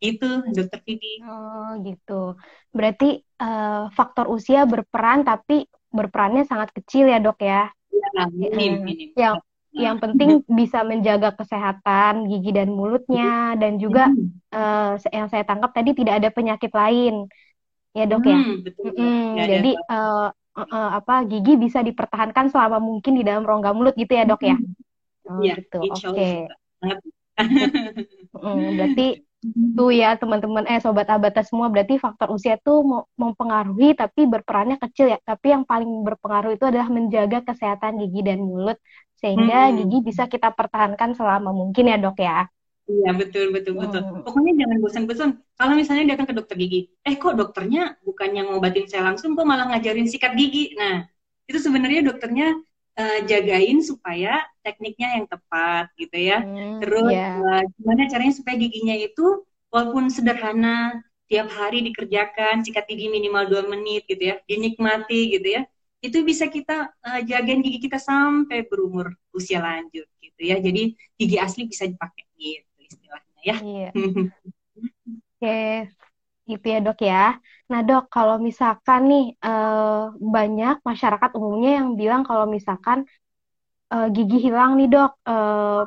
Itu 0.00 0.28
dokter 0.52 0.80
Vidi. 0.84 1.20
Oh 1.24 1.76
gitu. 1.84 2.38
Berarti 2.72 3.20
uh, 3.40 3.92
faktor 3.92 4.32
usia 4.32 4.64
berperan 4.64 5.26
tapi 5.26 5.68
berperannya 5.92 6.48
sangat 6.48 6.72
kecil 6.74 7.10
ya 7.10 7.20
dok 7.20 7.38
ya? 7.44 7.70
Ya, 7.92 8.24
minim, 8.32 8.82
minim. 8.82 9.10
Yang 9.14 9.36
yang 9.74 9.98
penting 9.98 10.40
bisa 10.60 10.86
menjaga 10.86 11.34
kesehatan 11.34 12.30
gigi 12.30 12.54
dan 12.54 12.70
mulutnya 12.70 13.58
dan 13.58 13.76
juga 13.76 14.06
uh, 14.54 14.94
yang 15.10 15.26
saya 15.26 15.42
tangkap 15.42 15.74
tadi 15.74 15.92
tidak 15.98 16.22
ada 16.22 16.30
penyakit 16.30 16.70
lain 16.70 17.26
ya 17.94 18.04
dok 18.10 18.26
ya. 18.26 18.38
Hmm, 18.38 18.56
betul. 18.60 18.90
Hmm, 18.92 19.30
jadi 19.38 19.72
uh, 19.88 20.28
uh, 20.58 20.90
apa 20.98 21.24
gigi 21.30 21.54
bisa 21.56 21.80
dipertahankan 21.80 22.50
selama 22.50 22.82
mungkin 22.82 23.16
di 23.16 23.22
dalam 23.22 23.46
rongga 23.46 23.70
mulut 23.70 23.94
gitu 23.94 24.12
ya 24.12 24.26
dok 24.26 24.42
ya. 24.42 24.56
Oh, 25.24 25.40
ya, 25.40 25.54
gitu. 25.56 25.78
Oke. 25.80 26.02
Okay 26.02 26.36
mm, 27.38 28.78
berarti 28.78 29.06
tuh 29.76 29.92
ya 29.92 30.16
teman-teman 30.16 30.64
eh 30.64 30.80
sobat 30.80 31.04
abata 31.04 31.44
semua 31.44 31.68
berarti 31.68 32.00
faktor 32.00 32.32
usia 32.32 32.56
tuh 32.56 33.04
mempengaruhi 33.20 33.92
tapi 33.92 34.24
berperannya 34.24 34.80
kecil 34.80 35.12
ya 35.12 35.20
tapi 35.20 35.52
yang 35.52 35.68
paling 35.68 36.00
berpengaruh 36.00 36.56
itu 36.56 36.64
adalah 36.64 36.88
menjaga 36.88 37.44
kesehatan 37.44 38.00
gigi 38.00 38.24
dan 38.24 38.40
mulut 38.40 38.80
sehingga 39.20 39.68
hmm. 39.68 39.84
gigi 39.84 39.98
bisa 40.00 40.24
kita 40.32 40.48
pertahankan 40.48 41.12
selama 41.12 41.52
mungkin 41.52 41.92
ya 41.92 42.00
dok 42.00 42.16
ya 42.24 42.48
Iya 42.84 43.16
betul 43.16 43.48
betul 43.48 43.80
betul. 43.80 44.02
Hmm. 44.04 44.20
Pokoknya 44.20 44.52
jangan 44.60 44.76
bosan-bosan. 44.84 45.30
Kalau 45.56 45.72
misalnya 45.72 46.04
datang 46.12 46.28
ke 46.28 46.34
dokter 46.36 46.56
gigi, 46.60 46.92
eh 47.00 47.16
kok 47.16 47.32
dokternya 47.32 47.96
bukannya 48.04 48.44
ngobatin 48.44 48.84
saya 48.84 49.08
langsung, 49.08 49.32
kok 49.32 49.48
malah 49.48 49.72
ngajarin 49.72 50.04
sikat 50.04 50.36
gigi. 50.36 50.76
Nah 50.76 51.08
itu 51.48 51.58
sebenarnya 51.60 52.04
dokternya 52.04 52.52
uh, 53.00 53.18
jagain 53.24 53.80
supaya 53.80 54.44
tekniknya 54.60 55.16
yang 55.16 55.24
tepat 55.24 55.88
gitu 55.96 56.12
ya. 56.12 56.44
Hmm, 56.44 56.84
Terus 56.84 57.08
yeah. 57.08 57.40
Iya. 57.40 57.48
uh, 57.48 57.62
gimana 57.80 58.02
caranya 58.12 58.34
supaya 58.36 58.56
giginya 58.60 58.96
itu 59.00 59.26
walaupun 59.72 60.12
sederhana 60.12 61.00
tiap 61.24 61.48
hari 61.56 61.80
dikerjakan 61.88 62.68
sikat 62.68 62.84
gigi 62.84 63.08
minimal 63.08 63.48
dua 63.48 63.64
menit 63.64 64.04
gitu 64.04 64.28
ya, 64.28 64.36
dinikmati 64.44 65.40
gitu 65.40 65.60
ya. 65.60 65.64
itu 66.04 66.20
bisa 66.20 66.52
kita 66.52 66.92
uh, 67.00 67.20
jagain 67.24 67.64
gigi 67.64 67.88
kita 67.88 67.96
sampai 67.96 68.68
berumur 68.68 69.16
usia 69.32 69.64
lanjut 69.64 70.04
gitu 70.20 70.40
ya. 70.44 70.60
Jadi 70.60 70.92
gigi 71.16 71.40
asli 71.40 71.64
bisa 71.64 71.88
dipakai 71.88 72.28
gitu 72.36 72.73
istilahnya 72.94 73.40
ya. 73.42 73.56
Iya. 73.60 73.90
Oke, 75.34 75.92
gitu 76.48 76.66
ya 76.70 76.78
dok 76.80 77.00
ya. 77.04 77.24
Nah 77.68 77.80
dok, 77.84 78.08
kalau 78.08 78.40
misalkan 78.40 79.10
nih 79.10 79.26
uh, 79.44 80.14
banyak 80.16 80.80
masyarakat 80.80 81.30
umumnya 81.36 81.82
yang 81.82 81.88
bilang 81.98 82.22
kalau 82.24 82.48
misalkan 82.48 83.04
uh, 83.92 84.08
gigi 84.08 84.48
hilang 84.48 84.80
nih 84.80 84.88
dok, 84.88 85.12
uh, 85.26 85.84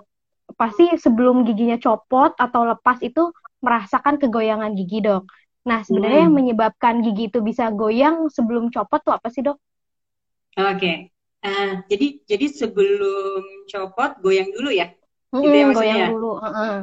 pasti 0.56 0.94
sebelum 0.96 1.44
giginya 1.44 1.78
copot 1.82 2.34
atau 2.38 2.62
lepas 2.66 3.02
itu 3.02 3.34
merasakan 3.62 4.22
kegoyangan 4.22 4.74
gigi 4.78 5.02
dok. 5.02 5.26
Nah 5.68 5.84
sebenarnya 5.84 6.24
hmm. 6.24 6.28
yang 6.32 6.36
menyebabkan 6.36 6.96
gigi 7.04 7.28
itu 7.28 7.44
bisa 7.44 7.68
goyang 7.74 8.32
sebelum 8.32 8.72
copot 8.72 9.04
tuh 9.04 9.14
apa 9.14 9.28
sih 9.28 9.44
dok? 9.44 9.60
Oke. 10.58 10.78
Okay. 10.80 10.98
Uh, 11.38 11.54
eh, 11.54 11.72
jadi 11.92 12.08
jadi 12.26 12.46
sebelum 12.50 13.44
copot 13.70 14.12
goyang 14.24 14.50
dulu 14.56 14.74
ya. 14.74 14.90
Hmm, 15.30 15.44
gitu 15.44 15.56
ya 15.56 15.66
maksudnya. 15.70 15.94
Goyang 15.94 16.14
dulu. 16.16 16.32
Uh 16.40 16.48
-uh. 16.48 16.78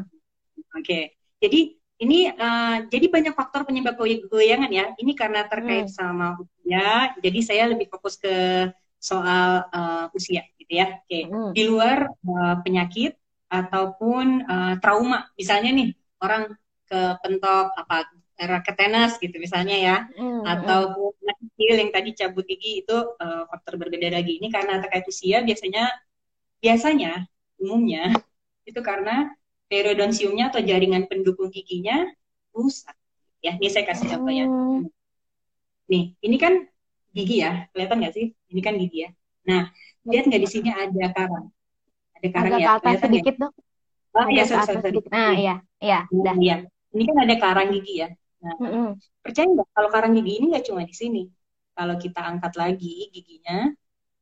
Oke. 0.74 0.82
Okay. 0.82 1.02
Jadi 1.38 1.60
ini 2.02 2.26
uh, 2.26 2.84
jadi 2.90 3.06
banyak 3.06 3.34
faktor 3.38 3.62
penyebab 3.64 3.94
goyangan 4.28 4.70
ya. 4.70 4.92
Ini 4.98 5.12
karena 5.14 5.46
terkait 5.46 5.88
hmm. 5.88 5.94
sama 5.94 6.34
usia. 6.36 7.14
Jadi 7.22 7.38
saya 7.40 7.70
lebih 7.70 7.86
fokus 7.86 8.18
ke 8.18 8.68
soal 8.98 9.68
uh, 9.70 10.06
usia 10.16 10.42
gitu 10.58 10.72
ya. 10.74 10.98
Oke. 10.98 11.06
Okay. 11.06 11.22
Hmm. 11.30 11.52
Di 11.54 11.62
luar 11.70 12.10
uh, 12.10 12.56
penyakit 12.66 13.14
ataupun 13.46 14.50
uh, 14.50 14.74
trauma, 14.82 15.30
misalnya 15.38 15.70
nih 15.70 15.88
orang 16.18 16.50
ke 16.84 17.00
pentok 17.22 17.70
apa 17.78 18.10
raket 18.34 18.74
tenis 18.74 19.14
gitu 19.22 19.38
misalnya 19.38 19.76
ya, 19.78 19.96
mm, 20.10 20.42
atau 20.42 21.14
anak 21.22 21.38
kecil 21.38 21.74
yang 21.78 21.90
tadi 21.94 22.10
cabut 22.18 22.42
gigi 22.42 22.82
itu 22.82 22.96
uh, 22.98 23.46
faktor 23.46 23.78
berbeda 23.78 24.10
lagi. 24.10 24.42
Ini 24.42 24.50
karena 24.50 24.82
terkait 24.82 25.06
usia 25.06 25.46
biasanya 25.46 25.86
biasanya 26.58 27.30
umumnya 27.62 28.10
itu 28.68 28.80
karena 28.82 29.30
periodonsiumnya 29.74 30.54
atau 30.54 30.62
jaringan 30.62 31.10
pendukung 31.10 31.50
giginya 31.50 32.06
rusak. 32.54 32.94
Ya, 33.42 33.58
ini 33.58 33.66
saya 33.66 33.84
kasih 33.90 34.06
contoh 34.14 34.30
ya. 34.30 34.46
Mm. 34.46 34.86
Nih, 35.90 36.04
ini 36.22 36.36
kan 36.38 36.62
gigi 37.10 37.42
ya, 37.42 37.66
kelihatan 37.74 37.98
nggak 37.98 38.14
sih? 38.14 38.26
Ini 38.54 38.60
kan 38.62 38.78
gigi 38.78 39.04
ya. 39.04 39.10
Nah, 39.50 39.74
lihat 40.06 40.30
nggak 40.30 40.42
di 40.46 40.48
sini 40.48 40.70
ada 40.70 41.06
karang? 41.10 41.50
Ada 42.22 42.28
karang 42.30 42.52
Agak 42.54 42.62
ya? 42.62 42.66
Ke 42.70 42.72
atas 42.78 42.98
sedikit 43.02 43.34
dok. 43.36 43.52
Oh 44.14 44.26
iya, 44.30 44.46
sorry, 44.46 44.62
sorry, 44.62 44.80
sorry. 44.80 44.98
Nah, 45.10 45.34
iya, 45.34 45.54
iya. 45.82 46.00
Nah, 46.14 46.34
iya. 46.38 46.56
Ini 46.94 47.02
kan 47.10 47.16
ada 47.26 47.34
karang 47.42 47.68
gigi 47.74 47.94
ya. 48.06 48.08
Nah, 48.40 48.54
mm 48.62 48.70
-hmm. 48.70 48.88
percaya 49.26 49.46
nggak 49.50 49.68
kalau 49.74 49.90
karang 49.90 50.12
gigi 50.14 50.32
ini 50.38 50.46
nggak 50.54 50.64
cuma 50.70 50.86
di 50.86 50.94
sini. 50.94 51.22
Kalau 51.74 51.98
kita 51.98 52.22
angkat 52.22 52.54
lagi 52.54 53.10
giginya, 53.10 53.66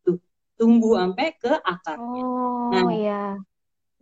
tuh 0.00 0.16
tumbuh 0.56 0.97
sampai 0.97 1.37
ke 1.37 1.52
akar. 1.61 2.00
Oh 2.00 2.73
nah, 2.73 2.88
iya. 2.88 3.37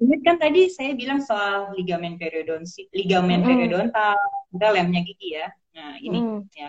Ingat 0.00 0.20
kan 0.24 0.36
tadi 0.40 0.72
saya 0.72 0.96
bilang 0.96 1.20
soal 1.20 1.76
ligamen 1.76 2.16
periodontal, 2.16 2.88
ligamen 2.96 3.44
mm 3.44 3.46
periodontal, 3.46 4.16
ada 4.56 4.68
lemnya 4.72 5.04
gigi 5.04 5.36
ya. 5.36 5.52
Nah 5.76 6.00
ini 6.00 6.18
mm. 6.18 6.40
ya. 6.56 6.68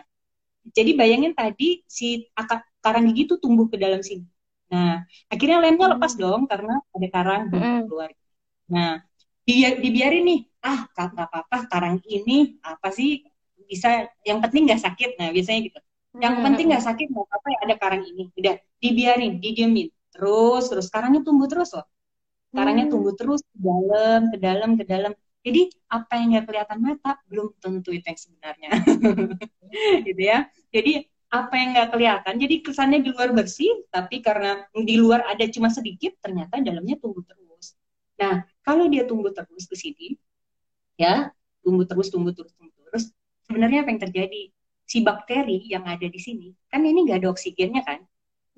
Jadi 0.75 0.91
bayangin 0.93 1.33
tadi 1.33 1.81
si 1.87 2.27
akar 2.35 2.67
karang 2.83 3.07
gigi 3.09 3.31
itu 3.31 3.35
tumbuh 3.39 3.71
ke 3.71 3.79
dalam 3.79 4.03
sini. 4.03 4.27
Nah 4.67 5.07
akhirnya 5.31 5.63
lemnya 5.63 5.87
mm. 5.87 5.93
lepas 5.95 6.13
dong 6.19 6.43
karena 6.51 6.75
ada 6.91 7.07
karang 7.07 7.43
mm. 7.47 7.87
keluar. 7.87 8.11
Nah 8.67 8.99
dibiarin 9.47 10.23
nih, 10.27 10.41
ah 10.63 10.85
kata 10.91 11.27
apa-apa 11.27 11.71
karang 11.71 11.97
ini 12.05 12.59
apa 12.61 12.93
sih 12.93 13.25
bisa 13.71 14.11
yang 14.27 14.43
penting 14.43 14.67
nggak 14.67 14.83
sakit 14.83 15.15
nah 15.15 15.31
biasanya 15.31 15.71
gitu 15.71 15.79
yang 16.19 16.35
hmm. 16.39 16.43
penting 16.43 16.65
nggak 16.75 16.83
sakit 16.83 17.07
mau 17.15 17.23
apa 17.31 17.47
ya 17.55 17.57
ada 17.63 17.75
karang 17.79 18.03
ini 18.03 18.27
udah 18.35 18.59
dibiarin 18.83 19.39
didiemin 19.39 19.87
terus 20.11 20.67
terus 20.67 20.91
karangnya 20.91 21.23
tumbuh 21.23 21.47
terus 21.47 21.71
loh 21.71 21.87
karangnya 22.51 22.85
hmm. 22.87 22.93
tumbuh 22.93 23.13
terus 23.15 23.41
ke 23.47 23.57
dalam 23.59 24.19
ke 24.29 24.37
dalam 24.37 24.69
ke 24.75 24.83
dalam 24.87 25.11
jadi 25.41 25.61
apa 25.89 26.13
yang 26.21 26.27
nggak 26.35 26.45
kelihatan 26.51 26.79
mata 26.83 27.11
belum 27.31 27.47
tentu 27.57 27.89
itu 27.95 28.05
yang 28.05 28.19
sebenarnya 28.19 28.69
gitu 30.07 30.21
ya 30.21 30.37
jadi 30.69 31.07
apa 31.31 31.53
yang 31.55 31.69
nggak 31.73 31.89
kelihatan 31.95 32.33
jadi 32.37 32.55
kesannya 32.59 32.99
di 33.01 33.09
luar 33.15 33.29
bersih 33.31 33.71
tapi 33.87 34.19
karena 34.19 34.67
di 34.75 34.95
luar 34.99 35.23
ada 35.31 35.47
cuma 35.47 35.71
sedikit 35.71 36.13
ternyata 36.19 36.59
dalamnya 36.59 36.99
tumbuh 36.99 37.23
terus 37.23 37.79
nah 38.19 38.43
kalau 38.61 38.91
dia 38.91 39.07
tumbuh 39.07 39.31
terus 39.31 39.65
ke 39.65 39.75
sini 39.79 40.19
ya 40.99 41.31
tumbuh 41.63 41.87
terus 41.87 42.11
tumbuh 42.11 42.35
terus 42.35 42.51
tumbuh 42.53 42.75
terus 42.91 43.15
sebenarnya 43.51 43.83
apa 43.83 43.91
yang 43.91 44.01
terjadi? 44.07 44.41
Si 44.87 45.03
bakteri 45.03 45.67
yang 45.67 45.83
ada 45.83 46.07
di 46.07 46.19
sini, 46.19 46.55
kan 46.71 46.79
ini 46.87 47.03
nggak 47.03 47.19
ada 47.19 47.29
oksigennya 47.35 47.83
kan? 47.83 47.99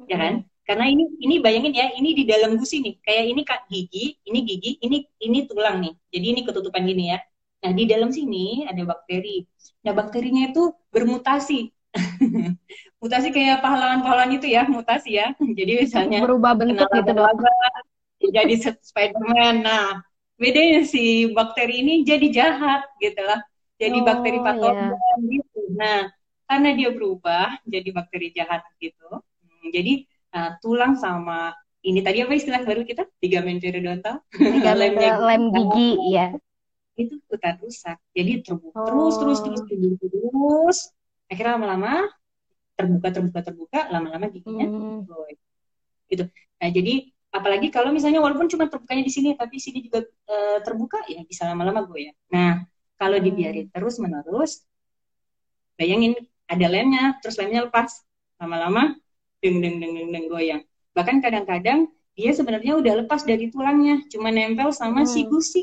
Ya 0.05 0.17
kan? 0.21 0.45
Karena 0.63 0.87
ini 0.87 1.03
ini 1.19 1.43
bayangin 1.43 1.73
ya, 1.75 1.91
ini 1.95 2.15
di 2.15 2.23
dalam 2.23 2.55
gusi 2.55 2.79
nih. 2.79 2.95
Kayak 3.03 3.23
ini 3.29 3.41
kak 3.43 3.61
gigi, 3.67 4.05
ini 4.23 4.39
gigi, 4.47 4.71
ini 4.79 4.97
ini 5.19 5.39
tulang 5.47 5.83
nih. 5.83 5.93
Jadi 6.11 6.25
ini 6.33 6.41
ketutupan 6.47 6.83
gini 6.87 7.11
ya. 7.11 7.19
Nah, 7.63 7.71
di 7.71 7.83
dalam 7.87 8.11
sini 8.11 8.67
ada 8.67 8.83
bakteri. 8.83 9.43
Nah, 9.83 9.93
bakterinya 9.95 10.51
itu 10.51 10.71
bermutasi. 10.91 11.71
mutasi 13.03 13.29
kayak 13.29 13.61
pahlawan-pahlawan 13.61 14.33
itu 14.33 14.47
ya, 14.49 14.65
mutasi 14.65 15.19
ya. 15.19 15.35
Jadi 15.59 15.87
misalnya 15.87 16.23
berubah 16.23 16.55
bentuk 16.55 16.87
gitu. 16.89 17.11
Jadi 18.31 18.53
Spiderman. 18.81 19.67
Nah, 19.67 19.99
bedanya 20.39 20.83
si 20.87 21.31
bakteri 21.31 21.85
ini 21.85 21.93
jadi 22.03 22.27
jahat 22.33 22.89
gitu 22.97 23.21
lah 23.21 23.39
jadi 23.77 23.97
oh, 23.99 24.05
bakteri 24.05 24.39
patogen 24.39 24.93
yeah. 24.95 25.29
gitu. 25.29 25.61
Nah, 25.75 25.99
karena 26.47 26.69
dia 26.77 26.89
berubah 26.93 27.47
jadi 27.65 27.89
bakteri 27.89 28.27
jahat 28.31 28.61
gitu. 28.77 29.09
Hmm, 29.11 29.67
jadi 29.73 30.05
uh, 30.33 30.51
tulang 30.59 30.97
sama 30.97 31.53
ini 31.83 31.99
tadi 31.99 32.23
apa 32.23 32.33
istilah 32.33 32.63
baru 32.63 32.87
kita? 32.87 33.03
Ligamen 33.19 33.59
periodontal. 33.59 34.23
Ligamen 34.39 34.91
lem 35.27 35.43
gigi 35.51 35.89
ya. 36.15 36.31
Itu 36.95 37.19
ikutan 37.19 37.59
rusak. 37.59 37.99
Jadi 38.15 38.39
terbuka 38.39 38.77
oh. 38.79 38.87
terus 38.87 39.15
terus 39.19 39.39
terus 39.43 39.61
terus 39.67 39.95
terus. 39.99 40.77
Akhirnya 41.27 41.59
lama-lama 41.59 42.07
terbuka 42.73 43.07
terbuka 43.13 43.39
terbuka 43.43 43.79
lama-lama 43.91 44.31
giginya 44.31 44.65
hmm. 44.65 45.05
gitu. 46.09 46.25
Nah, 46.31 46.69
jadi 46.71 47.11
apalagi 47.33 47.67
kalau 47.69 47.91
misalnya 47.91 48.23
walaupun 48.23 48.47
cuma 48.47 48.65
terbukanya 48.69 49.03
di 49.05 49.13
sini 49.13 49.33
tapi 49.35 49.57
sini 49.59 49.83
juga 49.83 50.05
uh, 50.05 50.57
terbuka 50.63 51.03
ya 51.11 51.21
bisa 51.27 51.45
lama-lama 51.45 51.83
gue 51.83 52.09
ya. 52.09 52.13
Nah, 52.31 52.63
kalau 52.95 53.19
dibiarin 53.19 53.67
terus 53.67 53.99
menerus, 53.99 54.63
bayangin 55.75 56.15
ada 56.47 56.65
lemnya, 56.71 57.19
terus 57.19 57.35
lemnya 57.35 57.67
lepas, 57.67 57.91
lama-lama 58.39 58.95
deng 59.43 59.59
deng 59.59 59.83
deng 59.83 59.91
deng 59.91 60.09
deng 60.15 60.25
goyang. 60.31 60.63
Bahkan 60.95 61.19
kadang-kadang 61.19 61.91
dia 62.15 62.31
sebenarnya 62.31 62.79
udah 62.79 63.03
lepas 63.03 63.27
dari 63.27 63.51
tulangnya, 63.51 64.05
cuma 64.07 64.31
nempel 64.31 64.71
sama 64.71 65.03
hmm. 65.03 65.09
si 65.09 65.21
gusi. 65.27 65.61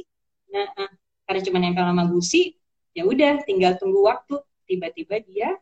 Nah, 0.51 0.67
nah, 0.75 0.91
karena 1.25 1.41
cuma 1.47 1.59
nempel 1.63 1.87
sama 1.87 2.05
gusi, 2.11 2.59
ya 2.93 3.07
udah 3.07 3.47
tinggal 3.47 3.79
tunggu 3.79 4.05
waktu, 4.05 4.37
tiba-tiba 4.67 5.23
dia 5.25 5.55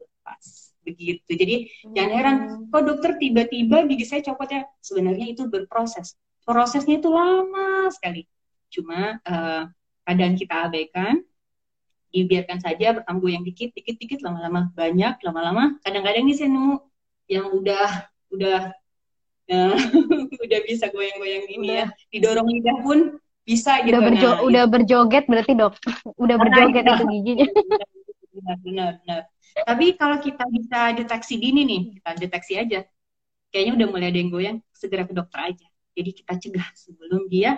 lepas. 0.00 0.72
Begitu. 0.86 1.30
Jadi 1.34 1.56
hmm. 1.66 1.92
jangan 1.98 2.12
heran, 2.14 2.36
kok 2.70 2.82
dokter 2.86 3.18
tiba-tiba 3.18 3.84
gigi 3.90 4.06
saya 4.06 4.22
copot 4.22 4.46
ya? 4.46 4.62
Sebenarnya 4.78 5.26
itu 5.34 5.50
berproses. 5.50 6.14
Prosesnya 6.46 7.02
itu 7.02 7.10
lama 7.10 7.90
sekali. 7.90 8.22
Cuma 8.70 9.18
uh, 9.18 9.66
keadaan 10.06 10.38
kita 10.38 10.70
abaikan, 10.70 11.26
dibiarkan 12.14 12.62
saja 12.62 12.94
bertambah 12.94 13.26
yang 13.26 13.42
dikit, 13.42 13.74
dikit, 13.74 13.98
dikit, 13.98 14.22
lama-lama 14.22 14.70
banyak, 14.78 15.18
lama-lama. 15.26 15.74
Kadang-kadang 15.82 16.22
nih 16.22 16.36
saya 16.38 16.54
nemu 16.54 16.78
yang 17.26 17.50
udah, 17.50 18.08
udah, 18.32 18.70
uh, 19.50 19.76
udah 20.44 20.60
bisa 20.66 20.90
goyang-goyang 20.90 21.44
gini 21.46 21.68
ya, 21.82 21.86
didorong 22.10 22.48
lidah 22.48 22.78
pun 22.82 22.98
bisa 23.46 23.82
gitu. 23.86 23.94
Udah, 23.94 24.02
berjo 24.02 24.28
nah, 24.28 24.38
udah 24.42 24.64
gitu. 24.66 24.72
berjoget 24.74 25.24
berarti 25.30 25.52
dok, 25.54 25.74
udah 26.18 26.36
berjoget 26.36 26.84
nah, 26.86 26.94
itu 26.98 27.04
giginya. 27.10 27.48
Benar, 28.36 28.60
benar, 28.60 28.90
benar. 29.00 29.20
Tapi 29.64 29.96
kalau 29.96 30.20
kita 30.20 30.44
bisa 30.52 30.92
deteksi 30.92 31.40
dini 31.40 31.64
nih, 31.64 31.80
kita 31.96 32.10
deteksi 32.20 32.52
aja. 32.60 32.84
Kayaknya 33.48 33.72
udah 33.80 33.86
mulai 33.88 34.06
ada 34.12 34.18
yang 34.20 34.28
goyang, 34.28 34.58
segera 34.76 35.08
ke 35.08 35.16
dokter 35.16 35.40
aja. 35.40 35.66
Jadi 35.96 36.10
kita 36.12 36.32
cegah 36.36 36.68
sebelum 36.76 37.32
dia 37.32 37.56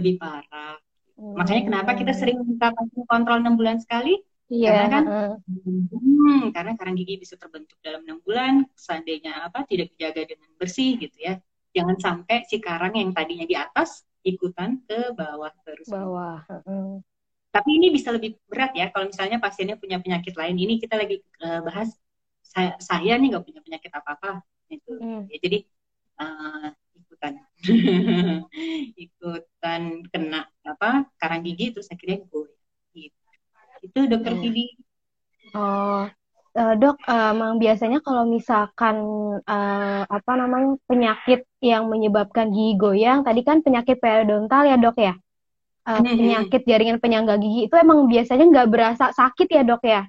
lebih 0.00 0.16
parah. 0.16 0.80
Hmm. 1.20 1.36
Makanya 1.36 1.62
kenapa 1.68 1.90
kita 1.92 2.16
sering 2.16 2.40
minta 2.40 2.72
kontrol 3.04 3.44
enam 3.44 3.60
bulan 3.60 3.76
sekali? 3.84 4.16
Iya. 4.52 4.70
Karena 4.70 4.88
kan, 4.92 5.04
hmm, 5.48 6.42
karena 6.52 6.72
karang 6.76 6.96
gigi 7.00 7.16
bisa 7.16 7.34
terbentuk 7.40 7.80
dalam 7.80 8.04
enam 8.04 8.20
bulan, 8.20 8.68
seandainya 8.76 9.48
apa 9.48 9.64
tidak 9.64 9.92
dijaga 9.96 10.28
dengan 10.28 10.50
bersih 10.60 11.00
gitu 11.00 11.16
ya. 11.16 11.40
Jangan 11.74 11.96
sampai 11.98 12.44
si 12.46 12.60
karang 12.60 12.94
yang 12.94 13.10
tadinya 13.16 13.48
di 13.48 13.56
atas 13.56 14.04
ikutan 14.22 14.84
ke 14.84 15.16
bawah 15.16 15.52
terus. 15.64 15.88
Bawah. 15.88 16.44
Hmm. 16.64 17.00
Tapi 17.54 17.70
ini 17.70 17.94
bisa 17.94 18.10
lebih 18.10 18.34
berat 18.50 18.74
ya 18.74 18.90
kalau 18.90 19.06
misalnya 19.06 19.38
pasiennya 19.38 19.78
punya 19.80 19.98
penyakit 19.98 20.34
lain. 20.34 20.56
Ini 20.58 20.74
kita 20.82 20.98
lagi 20.98 21.22
uh, 21.40 21.60
bahas 21.64 21.94
saya, 22.42 22.76
saya 22.78 23.14
nih 23.16 23.34
nggak 23.34 23.44
punya 23.46 23.60
penyakit 23.64 23.90
apa 23.94 24.10
apa. 24.18 24.30
Itu. 24.68 24.92
Hmm. 24.98 25.24
Ya, 25.30 25.38
jadi 25.40 25.58
uh, 26.20 26.68
ikutan 26.94 27.32
ikutan 29.04 29.82
kena 30.10 30.46
apa 30.66 31.08
karang 31.16 31.42
gigi 31.46 31.72
terus 31.72 31.88
akhirnya 31.88 32.22
gue 32.26 32.44
gitu. 32.48 32.53
Itu 33.84 34.00
dokter 34.08 34.32
hmm. 34.32 35.56
oh 35.56 36.08
uh, 36.54 36.74
dok, 36.78 36.96
uh, 37.06 37.54
biasanya 37.58 37.98
kalau 38.00 38.24
misalkan 38.26 38.96
uh, 39.44 40.02
apa 40.06 40.32
namanya 40.38 40.78
penyakit 40.86 41.46
yang 41.60 41.90
menyebabkan 41.90 42.54
gigi 42.54 42.78
goyang, 42.78 43.26
tadi 43.26 43.42
kan 43.42 43.60
penyakit 43.60 43.98
periodontal 43.98 44.62
ya 44.66 44.76
dok 44.78 44.96
ya, 44.98 45.14
uh, 45.86 46.00
penyakit 46.00 46.62
jaringan 46.64 46.98
penyangga 47.02 47.36
gigi 47.42 47.66
itu 47.66 47.74
emang 47.74 48.06
biasanya 48.06 48.44
nggak 48.48 48.68
berasa 48.70 49.04
sakit 49.10 49.48
ya 49.50 49.62
dok 49.66 49.82
ya? 49.84 50.02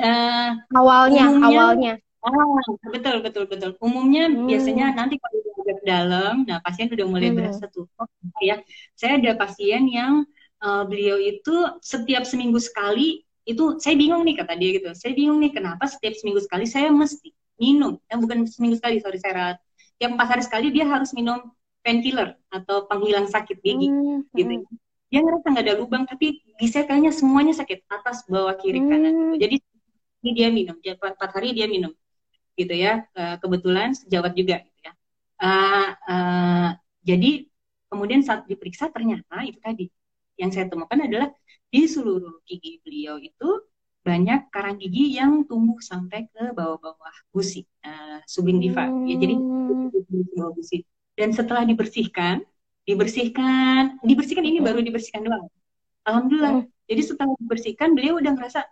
Uh, 0.00 0.50
awalnya, 0.76 1.28
umumnya, 1.28 1.48
awalnya. 1.48 1.94
Oh, 2.20 2.52
betul 2.92 3.24
betul 3.24 3.44
betul. 3.48 3.70
Umumnya 3.80 4.28
hmm. 4.28 4.44
biasanya 4.44 4.92
nanti 4.92 5.16
kalau 5.16 5.40
udah 5.60 5.78
dalam, 5.84 6.34
nah 6.44 6.60
pasien 6.60 6.92
udah 6.92 7.06
mulai 7.08 7.32
hmm. 7.32 7.36
berasa 7.36 7.64
tuh. 7.72 7.88
Oh, 7.96 8.08
ya, 8.44 8.60
saya 8.92 9.16
ada 9.16 9.32
pasien 9.40 9.88
yang 9.88 10.28
uh, 10.62 10.84
beliau 10.86 11.16
itu 11.20 11.56
setiap 11.80 12.24
seminggu 12.24 12.60
sekali 12.60 13.24
itu 13.48 13.80
saya 13.82 13.96
bingung 13.96 14.22
nih 14.22 14.36
kata 14.40 14.54
dia 14.56 14.70
gitu. 14.76 14.88
Saya 14.94 15.12
bingung 15.16 15.40
nih 15.42 15.52
kenapa 15.52 15.88
setiap 15.88 16.14
seminggu 16.16 16.40
sekali 16.44 16.64
saya 16.68 16.92
mesti 16.92 17.32
minum. 17.58 17.98
Eh, 18.06 18.16
bukan 18.16 18.46
seminggu 18.46 18.78
sekali, 18.78 19.02
sorry 19.02 19.18
saya 19.18 19.34
rat. 19.34 19.58
Yang 20.00 20.10
empat 20.16 20.28
hari 20.32 20.42
sekali 20.44 20.66
dia 20.72 20.86
harus 20.86 21.10
minum 21.12 21.50
painkiller 21.80 22.36
atau 22.52 22.84
penghilang 22.86 23.26
sakit 23.26 23.58
gigi 23.60 23.88
hmm. 23.88 24.30
gitu. 24.36 24.62
Hmm. 24.62 24.76
Dia 25.10 25.20
ngerasa 25.26 25.46
nggak 25.50 25.64
ada 25.66 25.74
lubang 25.74 26.04
tapi 26.06 26.44
bisa 26.54 26.86
kayaknya 26.86 27.10
semuanya 27.10 27.56
sakit 27.56 27.82
atas 27.90 28.22
bawah 28.30 28.54
kiri 28.54 28.78
kanan. 28.78 29.34
Gitu. 29.34 29.48
Jadi 29.48 29.56
ini 30.20 30.30
dia 30.36 30.48
minum, 30.52 30.76
empat 30.76 31.30
hari 31.32 31.56
dia 31.56 31.66
minum 31.66 31.90
gitu 32.60 32.74
ya 32.76 33.08
uh, 33.16 33.36
kebetulan 33.40 33.96
sejawat 33.96 34.32
juga 34.36 34.60
gitu 34.60 34.80
ya 34.84 34.92
uh, 35.40 35.88
uh, 35.96 36.68
jadi 37.00 37.48
kemudian 37.88 38.20
saat 38.20 38.44
diperiksa 38.44 38.92
ternyata 38.92 39.40
itu 39.48 39.56
tadi 39.64 39.88
yang 40.40 40.50
saya 40.50 40.66
temukan 40.66 40.96
adalah 40.96 41.28
di 41.68 41.84
seluruh 41.84 42.40
gigi 42.48 42.80
beliau 42.80 43.20
itu 43.20 43.48
banyak 44.00 44.48
karang 44.48 44.80
gigi 44.80 45.20
yang 45.20 45.44
tumbuh 45.44 45.76
sampai 45.78 46.26
ke 46.32 46.56
bawah-bawah 46.56 47.14
gusi 47.30 47.68
uh, 47.84 48.24
subindiva 48.24 48.88
hmm. 48.88 49.04
ya 49.06 49.16
jadi 49.20 49.34
hmm. 49.36 50.32
bawah 50.40 50.52
gusi 50.56 50.88
dan 51.14 51.36
setelah 51.36 51.68
dibersihkan 51.68 52.40
dibersihkan 52.88 54.00
dibersihkan 54.00 54.44
ini 54.48 54.64
baru 54.64 54.80
dibersihkan 54.80 55.28
doang 55.28 55.46
alhamdulillah 56.08 56.64
hmm. 56.64 56.88
jadi 56.88 57.02
setelah 57.04 57.36
dibersihkan 57.38 57.92
beliau 57.92 58.16
udah 58.18 58.32
ngerasa 58.32 58.64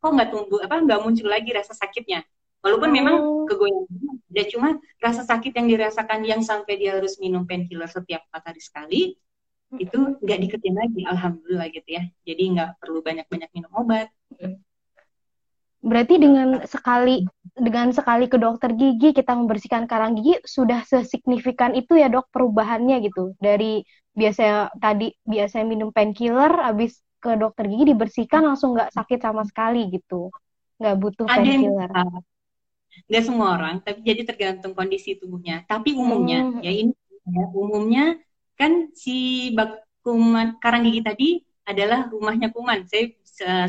kok 0.00 0.10
nggak 0.10 0.28
tumbuh 0.32 0.64
apa 0.64 0.80
nggak 0.80 1.00
muncul 1.04 1.28
lagi 1.28 1.52
rasa 1.52 1.76
sakitnya 1.76 2.24
Walaupun 2.60 2.92
oh. 2.92 2.94
memang 2.94 3.16
kegoyang, 3.48 3.88
dia 4.28 4.44
cuma 4.52 4.76
rasa 5.00 5.24
sakit 5.24 5.52
yang 5.56 5.66
dirasakan 5.66 6.20
yang 6.28 6.44
sampai 6.44 6.76
dia 6.76 7.00
harus 7.00 7.16
minum 7.16 7.48
painkiller 7.48 7.88
setiap 7.88 8.20
empat 8.28 8.52
hari 8.52 8.60
sekali 8.60 9.00
itu 9.78 10.18
nggak 10.18 10.38
dikerjain 10.42 10.74
lagi, 10.74 11.06
alhamdulillah 11.06 11.68
gitu 11.70 11.88
ya. 11.88 12.02
Jadi 12.26 12.42
nggak 12.58 12.70
perlu 12.82 12.98
banyak-banyak 13.06 13.50
minum 13.54 13.70
obat. 13.78 14.10
Berarti 15.80 16.20
dengan 16.20 16.60
sekali 16.68 17.24
dengan 17.56 17.94
sekali 17.94 18.28
ke 18.28 18.36
dokter 18.36 18.76
gigi 18.76 19.16
kita 19.16 19.32
membersihkan 19.32 19.88
karang 19.88 20.18
gigi 20.18 20.36
sudah 20.44 20.84
sesignifikan 20.84 21.72
itu 21.72 21.96
ya 21.96 22.10
dok 22.10 22.28
perubahannya 22.34 23.00
gitu. 23.06 23.32
Dari 23.38 23.80
biasa 24.10 24.74
tadi 24.76 25.14
biasa 25.22 25.62
minum 25.62 25.94
painkiller 25.94 26.50
habis 26.50 26.98
ke 27.22 27.32
dokter 27.38 27.64
gigi 27.70 27.94
dibersihkan 27.94 28.44
langsung 28.44 28.76
nggak 28.76 28.92
sakit 28.92 29.18
sama 29.22 29.46
sekali 29.46 29.88
gitu. 29.88 30.28
Nggak 30.82 30.96
butuh 30.98 31.26
painkiller. 31.30 31.90
nggak 33.06 33.22
semua 33.22 33.54
orang 33.54 33.78
tapi 33.86 34.02
jadi 34.02 34.26
tergantung 34.26 34.74
kondisi 34.74 35.16
tubuhnya. 35.16 35.62
Tapi 35.64 35.96
umumnya 35.96 36.44
hmm. 36.44 36.60
ya 36.60 36.72
ini 36.74 36.92
ya, 37.24 37.46
umumnya 37.56 38.04
kan 38.60 38.92
si 38.92 39.48
bak 39.56 39.88
kuman 40.04 40.60
karang 40.60 40.84
gigi 40.84 41.00
tadi 41.00 41.28
adalah 41.64 42.12
rumahnya 42.12 42.52
kuman 42.52 42.84
saya 42.84 43.16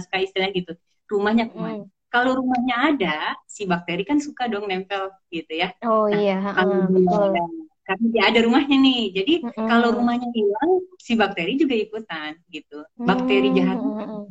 suka 0.03 0.17
istilah 0.19 0.51
gitu 0.51 0.75
rumahnya 1.07 1.47
kuman 1.47 1.87
hmm. 1.87 1.89
kalau 2.11 2.35
rumahnya 2.35 2.75
ada 2.91 3.15
si 3.47 3.63
bakteri 3.63 4.03
kan 4.03 4.19
suka 4.19 4.51
dong 4.51 4.67
nempel 4.67 5.15
gitu 5.31 5.55
ya 5.55 5.71
oh 5.87 6.11
nah, 6.11 6.19
iya 6.19 6.37
kalau 6.43 7.31
dia 7.31 7.43
karena 7.81 8.05
dia 8.11 8.23
ada 8.27 8.39
rumahnya 8.43 8.77
nih 8.77 9.03
jadi 9.15 9.33
hmm. 9.47 9.67
kalau 9.71 9.89
rumahnya 9.95 10.27
hilang 10.35 10.71
si 10.99 11.15
bakteri 11.15 11.55
juga 11.55 11.75
ikutan 11.79 12.35
gitu 12.51 12.83
bakteri 12.99 13.55
jahat 13.55 13.79
hmm. 13.79 14.27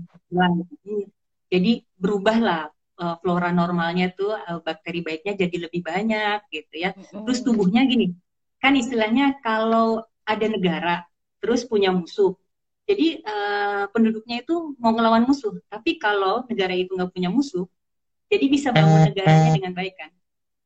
jadi 1.48 1.72
berubahlah 1.96 2.68
uh, 3.00 3.16
flora 3.24 3.50
normalnya 3.50 4.12
tuh 4.12 4.36
uh, 4.36 4.60
bakteri 4.60 5.00
baiknya 5.00 5.34
jadi 5.34 5.56
lebih 5.66 5.80
banyak 5.80 6.44
gitu 6.52 6.74
ya. 6.76 6.92
Terus 6.94 7.40
tubuhnya 7.40 7.88
gini, 7.88 8.12
kan 8.60 8.76
istilahnya 8.76 9.40
kalau 9.40 10.04
ada 10.30 10.46
negara 10.46 11.02
terus 11.40 11.64
punya 11.64 11.88
musuh, 11.90 12.36
jadi 12.84 13.24
uh, 13.24 13.84
penduduknya 13.94 14.44
itu 14.44 14.76
mau 14.76 14.92
ngelawan 14.92 15.24
musuh. 15.24 15.56
Tapi 15.72 15.96
kalau 15.96 16.44
negara 16.50 16.76
itu 16.76 16.92
nggak 16.92 17.14
punya 17.14 17.32
musuh, 17.32 17.64
jadi 18.28 18.44
bisa 18.50 18.74
bangun 18.76 19.08
negaranya 19.08 19.50
dengan 19.56 19.72
baik 19.72 19.94
kan? 19.96 20.10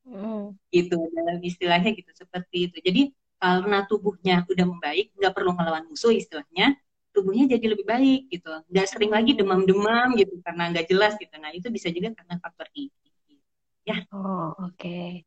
Mm. 0.09 0.45
Gitu 0.73 0.99
dalam 1.15 1.39
istilahnya 1.45 1.91
gitu 1.95 2.11
seperti 2.17 2.73
itu. 2.73 2.77
Jadi 2.83 3.03
karena 3.39 3.85
tubuhnya 3.87 4.43
udah 4.49 4.67
membaik, 4.67 5.13
nggak 5.15 5.33
perlu 5.37 5.53
ngelawan 5.53 5.85
musuh 5.87 6.11
istilahnya, 6.11 6.75
tubuhnya 7.15 7.47
jadi 7.47 7.77
lebih 7.79 7.87
baik 7.87 8.27
gitu 8.27 8.51
nggak 8.67 8.87
sering 8.91 9.15
lagi 9.15 9.39
demam-demam 9.39 10.19
gitu 10.19 10.35
karena 10.43 10.75
nggak 10.75 10.91
jelas 10.91 11.15
gitu 11.15 11.31
nah 11.39 11.55
itu 11.55 11.71
bisa 11.71 11.87
juga 11.95 12.11
karena 12.11 12.43
faktor 12.43 12.67
ini 12.75 12.91
ya 13.87 14.03
oh 14.11 14.51
oke 14.59 14.75
okay. 14.75 15.23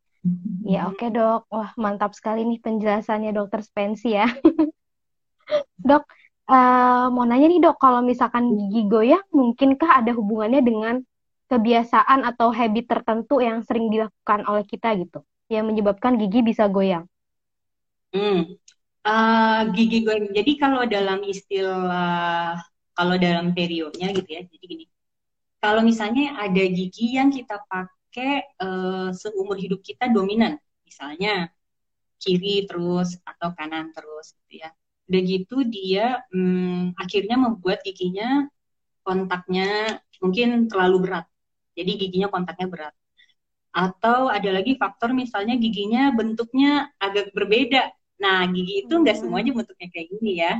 Ya 0.68 0.90
oke 0.90 1.00
okay, 1.00 1.10
dok. 1.14 1.48
Wah 1.52 1.72
mantap 1.80 2.12
sekali 2.18 2.44
nih 2.44 2.60
penjelasannya 2.62 3.32
dokter 3.32 3.64
Spensi 3.64 4.16
ya. 4.16 4.28
Dok 5.88 6.04
uh, 6.52 7.08
mau 7.12 7.24
nanya 7.28 7.48
nih 7.48 7.64
dok 7.64 7.78
kalau 7.80 8.04
misalkan 8.04 8.56
gigi 8.56 8.88
goyang 8.88 9.24
mungkinkah 9.32 10.04
ada 10.04 10.12
hubungannya 10.16 10.62
dengan 10.64 10.96
kebiasaan 11.48 12.28
atau 12.28 12.52
habit 12.52 12.92
tertentu 12.92 13.40
yang 13.40 13.64
sering 13.64 13.88
dilakukan 13.88 14.44
oleh 14.48 14.68
kita 14.68 14.92
gitu? 15.00 15.24
Yang 15.48 15.66
menyebabkan 15.72 16.20
gigi 16.20 16.44
bisa 16.44 16.68
goyang. 16.68 17.08
Hmm. 18.12 18.60
Uh, 19.08 19.72
gigi 19.72 20.04
gue 20.04 20.36
jadi 20.36 20.52
kalau 20.60 20.84
dalam 20.84 21.24
istilah 21.24 22.60
kalau 22.92 23.16
dalam 23.16 23.56
periodnya 23.56 24.12
gitu 24.12 24.28
ya. 24.28 24.44
Jadi 24.44 24.66
gini. 24.68 24.86
Kalau 25.58 25.82
misalnya 25.82 26.38
ada 26.38 26.64
gigi 26.68 27.16
yang 27.18 27.32
kita 27.32 27.64
pakai 27.66 27.97
uh, 28.64 29.10
seumur 29.14 29.58
hidup 29.60 29.84
kita 29.84 30.10
dominan 30.10 30.58
misalnya 30.88 31.52
kiri 32.18 32.66
terus 32.66 33.20
atau 33.22 33.54
kanan 33.54 33.94
terus 33.94 34.34
gitu 34.42 34.66
ya 34.66 34.70
udah 35.08 35.22
gitu 35.24 35.56
dia 35.68 36.20
hmm, 36.34 36.98
akhirnya 36.98 37.38
membuat 37.38 37.86
giginya 37.86 38.48
kontaknya 39.06 40.02
mungkin 40.20 40.68
terlalu 40.68 41.08
berat 41.08 41.26
jadi 41.78 41.92
giginya 41.96 42.28
kontaknya 42.34 42.68
berat 42.68 42.96
atau 43.72 44.28
ada 44.34 44.50
lagi 44.50 44.74
faktor 44.74 45.14
misalnya 45.14 45.54
giginya 45.56 46.10
bentuknya 46.12 46.90
agak 46.98 47.30
berbeda 47.32 47.94
Nah, 48.18 48.50
gigi 48.50 48.86
itu 48.86 48.94
nggak 48.94 49.16
hmm. 49.18 49.24
semuanya 49.24 49.52
bentuknya 49.54 49.88
kayak 49.94 50.08
gini 50.18 50.32
ya. 50.42 50.54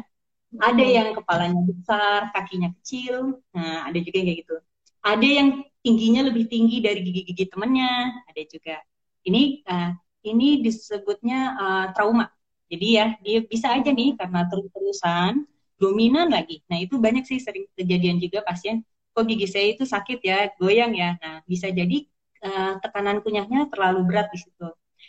Ada 0.58 0.84
hmm. 0.86 0.96
yang 0.96 1.08
kepalanya 1.18 1.62
besar, 1.66 2.20
kakinya 2.32 2.70
kecil. 2.80 3.42
Nah, 3.52 3.90
ada 3.90 3.98
juga 3.98 4.16
yang 4.22 4.28
kayak 4.32 4.40
gitu. 4.46 4.56
Ada 5.04 5.28
yang 5.28 5.50
tingginya 5.88 6.28
lebih 6.28 6.52
tinggi 6.52 6.84
dari 6.84 7.00
gigi-gigi 7.00 7.48
temennya. 7.48 8.12
Ada 8.28 8.42
juga. 8.52 8.76
Ini 9.24 9.64
uh, 9.64 9.92
ini 10.28 10.60
disebutnya 10.60 11.40
uh, 11.56 11.86
trauma. 11.96 12.28
Jadi 12.68 12.88
ya, 13.00 13.16
dia 13.24 13.40
bisa 13.48 13.72
aja 13.72 13.88
nih 13.88 14.20
karena 14.20 14.44
terus-terusan 14.52 15.48
dominan 15.80 16.28
lagi. 16.28 16.60
Nah, 16.68 16.84
itu 16.84 17.00
banyak 17.00 17.24
sih 17.24 17.40
sering 17.40 17.64
kejadian 17.80 18.20
juga 18.20 18.44
pasien 18.44 18.84
kok 19.16 19.26
gigi 19.26 19.50
saya 19.50 19.74
itu 19.74 19.82
sakit 19.82 20.20
ya, 20.22 20.52
goyang 20.62 20.94
ya. 20.94 21.18
Nah, 21.18 21.42
bisa 21.50 21.72
jadi 21.74 22.06
uh, 22.44 22.78
tekanan 22.84 23.24
kunyahnya 23.26 23.72
terlalu 23.72 24.06
berat 24.06 24.30
di 24.30 24.44
situ. 24.44 24.68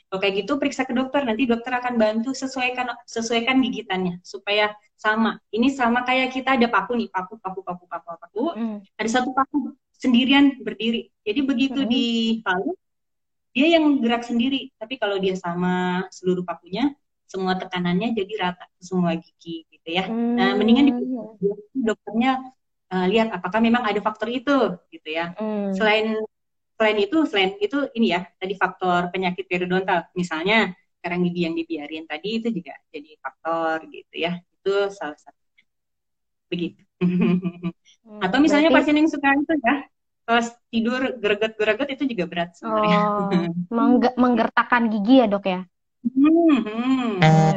Kalau 0.08 0.20
kayak 0.24 0.44
gitu 0.44 0.56
periksa 0.56 0.88
ke 0.88 0.96
dokter, 0.96 1.20
nanti 1.28 1.44
dokter 1.44 1.68
akan 1.76 2.00
bantu 2.00 2.32
sesuaikan 2.32 2.88
sesuaikan 3.04 3.60
gigitannya 3.60 4.24
supaya 4.24 4.72
sama. 4.96 5.36
Ini 5.52 5.68
sama 5.68 6.08
kayak 6.08 6.32
kita 6.32 6.56
ada 6.56 6.64
paku 6.72 6.96
nih, 6.96 7.12
paku 7.12 7.36
paku 7.36 7.60
paku 7.60 7.84
paku 7.84 8.08
paku. 8.16 8.44
Mm. 8.56 8.76
Ada 8.96 9.20
satu 9.20 9.36
paku 9.36 9.76
sendirian 9.98 10.62
berdiri. 10.62 11.11
Jadi 11.26 11.40
begitu 11.44 11.80
mm. 11.84 11.90
dipalu 11.90 12.72
dia 13.52 13.66
yang 13.76 13.98
gerak 13.98 14.22
sendiri. 14.24 14.70
Tapi 14.78 14.96
kalau 14.96 15.18
dia 15.18 15.34
sama 15.34 16.06
seluruh 16.14 16.46
pakunya, 16.46 16.94
semua 17.28 17.58
tekanannya 17.58 18.14
jadi 18.16 18.32
rata 18.40 18.64
semua 18.80 19.18
gigi 19.18 19.66
gitu 19.68 19.88
ya. 19.90 20.06
Mm. 20.06 20.34
Nah, 20.38 20.50
mendingan 20.54 20.84
di 20.88 20.92
dokternya 21.82 22.40
uh, 22.94 23.06
lihat 23.11 23.34
apakah 23.34 23.58
memang 23.61 23.84
ada 23.84 23.98
faktor 23.98 24.30
itu 24.30 24.78
gitu 24.88 25.08
ya. 25.11 25.34
Mm. 25.37 25.74
Selain 25.76 26.06
selain 26.78 26.98
itu 27.02 27.18
selain 27.26 27.58
itu 27.58 27.90
ini 27.98 28.14
ya 28.14 28.22
tadi 28.38 28.54
faktor 28.54 29.11
penyakit 29.11 29.50
periodontal 29.50 30.14
misalnya 30.14 30.70
karang 31.02 31.26
gigi 31.26 31.42
yang 31.42 31.58
dibiarin 31.58 32.06
tadi 32.06 32.38
itu 32.38 32.54
juga 32.54 32.78
jadi 32.94 33.18
faktor 33.18 33.90
gitu 33.90 34.14
ya 34.14 34.38
itu 34.38 34.74
salah 34.94 35.18
satu 35.18 35.42
begitu 36.46 36.88
hmm, 37.02 37.70
atau 38.24 38.38
misalnya 38.38 38.70
berarti... 38.72 38.87
pasien 38.87 38.96
yang 39.00 39.11
suka 39.11 39.28
itu 39.34 39.54
ya 39.62 39.74
pas 40.28 40.46
tidur 40.68 41.00
greget-greget 41.16 41.88
itu 41.96 42.04
juga 42.12 42.24
berat 42.28 42.50
sebenarnya 42.56 43.00
oh, 43.00 43.30
mengg 43.76 44.04
menggertakkan 44.20 44.92
gigi 44.92 45.24
ya 45.24 45.26
dok 45.26 45.44
ya 45.48 45.61
hmm, 46.04 46.58
hmm. 46.68 47.08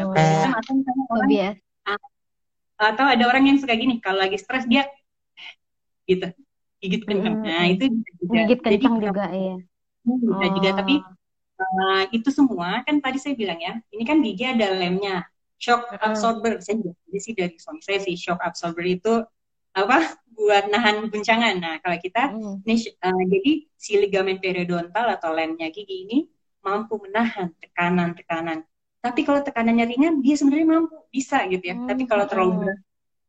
Oh, 0.01 0.15
ya. 0.15 0.55
atau 0.55 0.71
misalnya 0.75 1.03
orang, 1.11 1.29
atau 2.81 3.05
ada 3.05 3.23
orang 3.27 3.43
yang 3.45 3.57
suka 3.59 3.75
gini 3.75 3.99
kalau 3.99 4.23
lagi 4.23 4.39
stres 4.39 4.65
dia 4.65 4.87
gitu 6.07 6.31
gigit 6.81 7.01
kencang. 7.05 7.35
Nah, 7.45 7.65
itu 7.69 7.85
juga. 7.93 8.33
Gigit 8.41 8.59
kencang 8.59 8.95
Jadi, 8.97 9.05
juga, 9.05 9.25
iya. 9.31 9.55
Bisa 10.01 10.45
oh. 10.49 10.51
juga, 10.57 10.69
tapi 10.81 10.95
uh, 11.61 12.03
itu 12.09 12.29
semua 12.33 12.81
kan 12.81 12.97
tadi 12.97 13.21
saya 13.21 13.37
bilang 13.37 13.61
ya, 13.61 13.77
ini 13.93 14.03
kan 14.03 14.17
gigi 14.25 14.43
ada 14.49 14.73
lemnya, 14.73 15.29
shock 15.61 15.93
absorber. 16.01 16.57
Saya 16.65 16.81
jadi 16.81 17.19
sih 17.21 17.33
dari 17.37 17.55
suami 17.61 17.81
saya 17.85 18.01
sih 18.01 18.17
shock 18.17 18.41
absorber 18.41 18.81
itu 18.81 19.21
apa 19.77 20.17
buat 20.35 20.65
nahan 20.73 21.13
guncangan. 21.13 21.61
Nah, 21.61 21.77
kalau 21.85 21.97
kita 22.01 22.33
mm. 22.33 22.65
ini 22.65 22.75
uh, 23.05 23.23
jadi 23.29 23.51
si 23.77 24.01
ligamen 24.01 24.41
periodontal 24.41 25.13
atau 25.13 25.29
lemnya 25.29 25.69
gigi 25.69 26.09
ini 26.09 26.19
mampu 26.65 26.97
menahan 26.97 27.53
tekanan-tekanan. 27.61 28.65
Tapi 29.01 29.25
kalau 29.25 29.41
tekanannya 29.41 29.85
ringan, 29.85 30.21
dia 30.21 30.37
sebenarnya 30.37 30.67
mampu 30.81 30.97
bisa 31.13 31.45
gitu 31.49 31.61
ya. 31.61 31.77
Tapi 31.85 32.05
kalau 32.09 32.25
terlalu 32.25 32.65
berat 32.65 32.79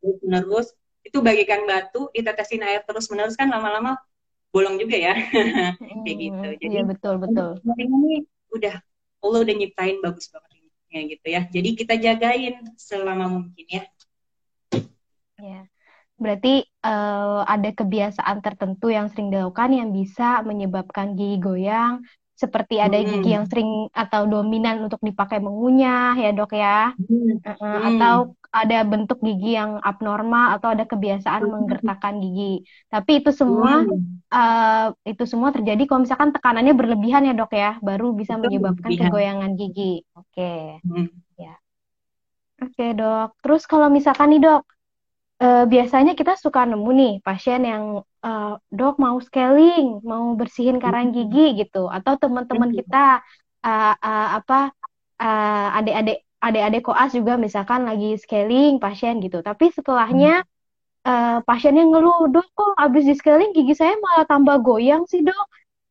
terus 0.03 0.18
menerus 0.27 0.68
itu 1.07 1.18
bagikan 1.23 1.62
batu 1.66 2.11
ditetesin 2.11 2.62
air 2.66 2.83
terus 2.83 3.07
menerus 3.11 3.38
kan 3.38 3.51
lama-lama 3.51 3.95
bolong 4.51 4.77
juga 4.77 4.99
ya 4.99 5.14
hmm, 5.16 6.03
kayak 6.05 6.16
gitu 6.18 6.49
jadi 6.59 6.75
ya, 6.83 6.85
betul 6.85 7.14
betul 7.23 7.59
ini 7.79 8.27
udah 8.53 8.75
Allah 9.23 9.38
udah 9.47 9.55
nyiptain 9.55 10.03
bagus 10.03 10.29
banget 10.29 10.52
ini 10.92 11.00
ya 11.00 11.02
gitu 11.09 11.26
ya. 11.33 11.42
Jadi 11.48 11.68
kita 11.72 11.94
jagain 11.96 12.55
selama 12.76 13.24
mungkin 13.40 13.66
ya. 13.66 13.85
Ya. 15.40 15.61
Berarti 16.20 16.68
uh, 16.85 17.42
ada 17.48 17.72
kebiasaan 17.72 18.44
tertentu 18.44 18.92
yang 18.92 19.11
sering 19.11 19.33
dilakukan 19.33 19.72
yang 19.72 19.90
bisa 19.90 20.44
menyebabkan 20.44 21.16
gigi 21.16 21.40
goyang 21.40 22.05
seperti 22.33 22.81
ada 22.83 22.99
hmm. 22.99 23.07
gigi 23.07 23.31
yang 23.37 23.47
sering 23.47 23.92
atau 23.92 24.27
dominan 24.27 24.88
untuk 24.88 24.99
dipakai 25.05 25.38
mengunyah 25.38 26.16
ya 26.18 26.31
dok 26.33 26.53
ya 26.57 26.97
hmm. 26.97 27.45
Uh, 27.45 27.81
atau 27.92 28.14
ada 28.53 28.85
bentuk 28.85 29.25
gigi 29.25 29.57
yang 29.57 29.81
abnormal 29.81 30.61
atau 30.61 30.77
ada 30.77 30.85
kebiasaan 30.85 31.49
menggertakkan 31.49 32.21
gigi. 32.21 32.68
Tapi 32.92 33.25
itu 33.25 33.33
semua 33.33 33.88
hmm. 33.88 34.29
uh, 34.29 34.87
itu 35.09 35.25
semua 35.25 35.49
terjadi 35.57 35.88
kalau 35.88 36.05
misalkan 36.05 36.37
tekanannya 36.37 36.77
berlebihan 36.77 37.25
ya 37.25 37.33
dok 37.33 37.57
ya, 37.57 37.81
baru 37.81 38.12
bisa 38.12 38.37
menyebabkan 38.37 38.92
kegoyangan 38.92 39.57
gigi. 39.57 40.05
Oke, 40.12 40.37
okay. 40.37 40.62
hmm. 40.85 41.09
ya. 41.40 41.57
Oke 42.61 42.77
okay, 42.77 42.90
dok. 42.92 43.40
Terus 43.40 43.64
kalau 43.64 43.88
misalkan 43.88 44.37
nih 44.37 44.40
dok, 44.45 44.62
uh, 45.40 45.64
biasanya 45.64 46.12
kita 46.12 46.37
suka 46.37 46.68
nemu 46.68 46.90
nih 46.92 47.12
pasien 47.25 47.64
yang 47.64 48.05
uh, 48.22 48.58
dok 48.70 48.96
mau 49.02 49.18
scaling, 49.18 50.00
mau 50.06 50.32
bersihin 50.38 50.78
karang 50.78 51.11
hmm. 51.11 51.14
gigi 51.14 51.46
gitu, 51.66 51.90
atau 51.90 52.14
teman-teman 52.16 52.70
hmm. 52.70 52.78
kita 52.82 53.04
uh, 53.66 53.94
uh, 53.98 54.28
apa 54.38 54.70
uh, 55.20 55.78
adik-adik 55.78 56.24
adik-adik 56.42 56.82
koas 56.82 57.14
juga 57.14 57.38
misalkan 57.38 57.87
lagi 57.87 58.18
scaling 58.18 58.82
pasien 58.82 59.22
gitu. 59.22 59.42
Tapi 59.46 59.70
setelahnya 59.70 60.42
uh, 61.06 61.38
pasiennya 61.46 61.87
ngeluh 61.87 62.26
dok 62.35 62.48
kok 62.54 62.74
abis 62.78 63.06
di 63.06 63.14
scaling 63.14 63.54
gigi 63.54 63.78
saya 63.78 63.94
malah 64.02 64.26
tambah 64.26 64.58
goyang 64.62 65.06
sih 65.06 65.22
dok? 65.22 65.46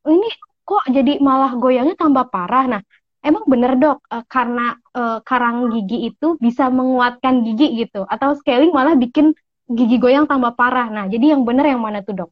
Ini 0.08 0.30
kok 0.68 0.84
jadi 0.92 1.24
malah 1.24 1.56
goyangnya 1.56 1.96
tambah 1.96 2.28
parah? 2.28 2.68
Nah 2.68 2.82
emang 3.24 3.48
bener 3.48 3.80
dok 3.80 4.04
uh, 4.12 4.28
karena 4.28 4.76
uh, 4.92 5.24
karang 5.24 5.72
gigi 5.72 6.12
itu 6.12 6.36
bisa 6.36 6.68
menguatkan 6.68 7.48
gigi 7.48 7.88
gitu. 7.88 8.04
Atau 8.04 8.36
scaling 8.36 8.76
malah 8.76 9.00
bikin 9.00 9.32
gigi 9.74 9.98
goyang 9.98 10.28
tambah 10.28 10.54
parah 10.56 10.88
nah 10.92 11.06
jadi 11.08 11.36
yang 11.38 11.42
bener 11.48 11.72
yang 11.72 11.82
mana 11.82 12.04
tuh 12.04 12.26
dok 12.26 12.32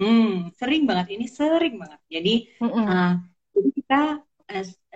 Hmm, 0.00 0.48
sering 0.56 0.88
banget 0.88 1.12
ini 1.12 1.28
sering 1.28 1.76
banget. 1.76 2.00
Jadi, 2.08 2.34
mm 2.56 2.70
-mm. 2.72 2.84
Uh, 2.88 3.12
jadi 3.52 3.68
kita 3.76 4.00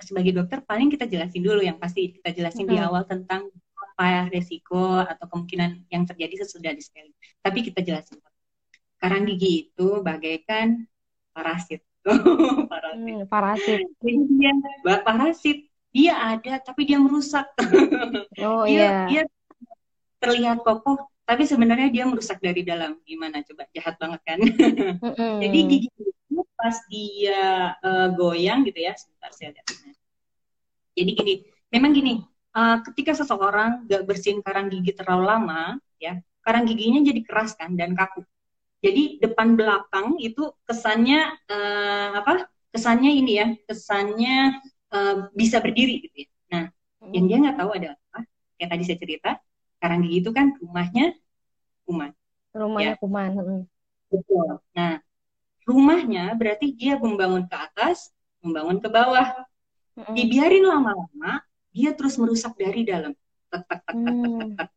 sebagai 0.02 0.32
dokter 0.34 0.58
paling 0.64 0.90
kita 0.90 1.06
jelasin 1.06 1.44
dulu 1.44 1.62
yang 1.62 1.78
pasti 1.78 2.10
kita 2.18 2.34
jelasin 2.34 2.66
hmm. 2.66 2.72
di 2.74 2.76
awal 2.82 3.06
tentang 3.06 3.46
apa 3.78 4.26
resiko 4.26 4.98
atau 4.98 5.30
kemungkinan 5.30 5.86
yang 5.92 6.02
terjadi 6.08 6.42
sesudah 6.42 6.74
di 6.74 6.82
scaling. 6.82 7.14
Tapi 7.38 7.58
kita 7.62 7.84
jelasin. 7.84 8.18
Karang 8.98 9.28
gigi 9.28 9.70
itu 9.70 10.00
bagaikan 10.00 10.88
parasit. 11.30 11.84
parasit. 12.72 12.96
Hmm, 12.96 13.28
parasit. 13.28 13.84
Jadi 14.00 14.20
dia 14.34 14.52
parasit 15.04 15.58
dia 15.94 16.14
ada 16.16 16.58
tapi 16.64 16.88
dia 16.88 16.98
merusak. 16.98 17.46
Oh 18.42 18.66
dia, 18.66 18.74
iya. 18.74 18.90
Dia 19.06 19.22
terlihat 20.18 20.66
kokoh 20.66 21.13
tapi 21.24 21.48
sebenarnya 21.48 21.88
dia 21.88 22.04
merusak 22.04 22.40
dari 22.40 22.60
dalam. 22.62 23.00
Gimana 23.04 23.40
coba 23.44 23.64
jahat 23.72 23.96
banget 23.96 24.20
kan? 24.24 24.38
Mm-hmm. 25.04 25.40
Jadi 25.40 25.58
gigi 25.68 25.88
pas 26.64 26.80
dia 26.88 27.76
uh, 27.84 28.08
goyang 28.16 28.64
gitu 28.64 28.80
ya 28.80 28.96
sebentar 28.96 29.28
saya 29.36 29.52
lihat 29.52 29.68
jadi 30.96 31.10
gini 31.12 31.34
memang 31.68 31.92
gini 31.92 32.14
uh, 32.56 32.80
ketika 32.88 33.12
seseorang 33.12 33.84
gak 33.84 34.08
bersihin 34.08 34.40
karang 34.40 34.72
gigi 34.72 34.96
terlalu 34.96 35.28
lama 35.28 35.76
ya 36.00 36.16
karang 36.40 36.64
giginya 36.64 37.04
jadi 37.04 37.20
keras 37.20 37.52
kan 37.52 37.76
dan 37.76 37.92
kaku 37.92 38.24
jadi 38.80 39.20
depan 39.20 39.60
belakang 39.60 40.16
itu 40.24 40.56
kesannya 40.64 41.36
uh, 41.52 42.16
apa 42.16 42.48
kesannya 42.72 43.12
ini 43.12 43.32
ya 43.44 43.46
kesannya 43.68 44.64
uh, 44.88 45.28
bisa 45.36 45.60
berdiri 45.60 46.00
gitu 46.08 46.24
ya 46.24 46.28
nah 46.48 46.64
hmm. 47.04 47.12
yang 47.12 47.24
dia 47.28 47.36
nggak 47.44 47.56
tahu 47.60 47.70
ada 47.76 47.88
apa 47.92 48.24
kayak 48.56 48.70
tadi 48.72 48.82
saya 48.88 48.98
cerita 49.04 49.30
karang 49.84 50.00
gigi 50.08 50.24
itu 50.24 50.32
kan 50.32 50.56
rumahnya 50.56 51.12
kuman 51.84 52.16
rumahnya 52.56 52.96
ya. 52.96 53.00
kuman 53.04 53.30
hmm. 53.36 53.62
betul 54.08 54.64
nah 54.72 55.04
rumahnya 55.64 56.36
berarti 56.36 56.76
dia 56.76 57.00
membangun 57.00 57.48
ke 57.48 57.56
atas, 57.56 58.12
membangun 58.44 58.78
ke 58.80 58.88
bawah. 58.88 59.44
Dibiarin 59.94 60.66
lama-lama, 60.66 61.40
dia 61.70 61.94
terus 61.96 62.18
merusak 62.20 62.54
dari 62.58 62.84
dalam. 62.84 63.14
Tek, 63.48 63.62
tek, 63.66 63.80
tek, 63.86 63.96
tek, 63.96 64.32
tek, 64.38 64.50
tek. 64.58 64.70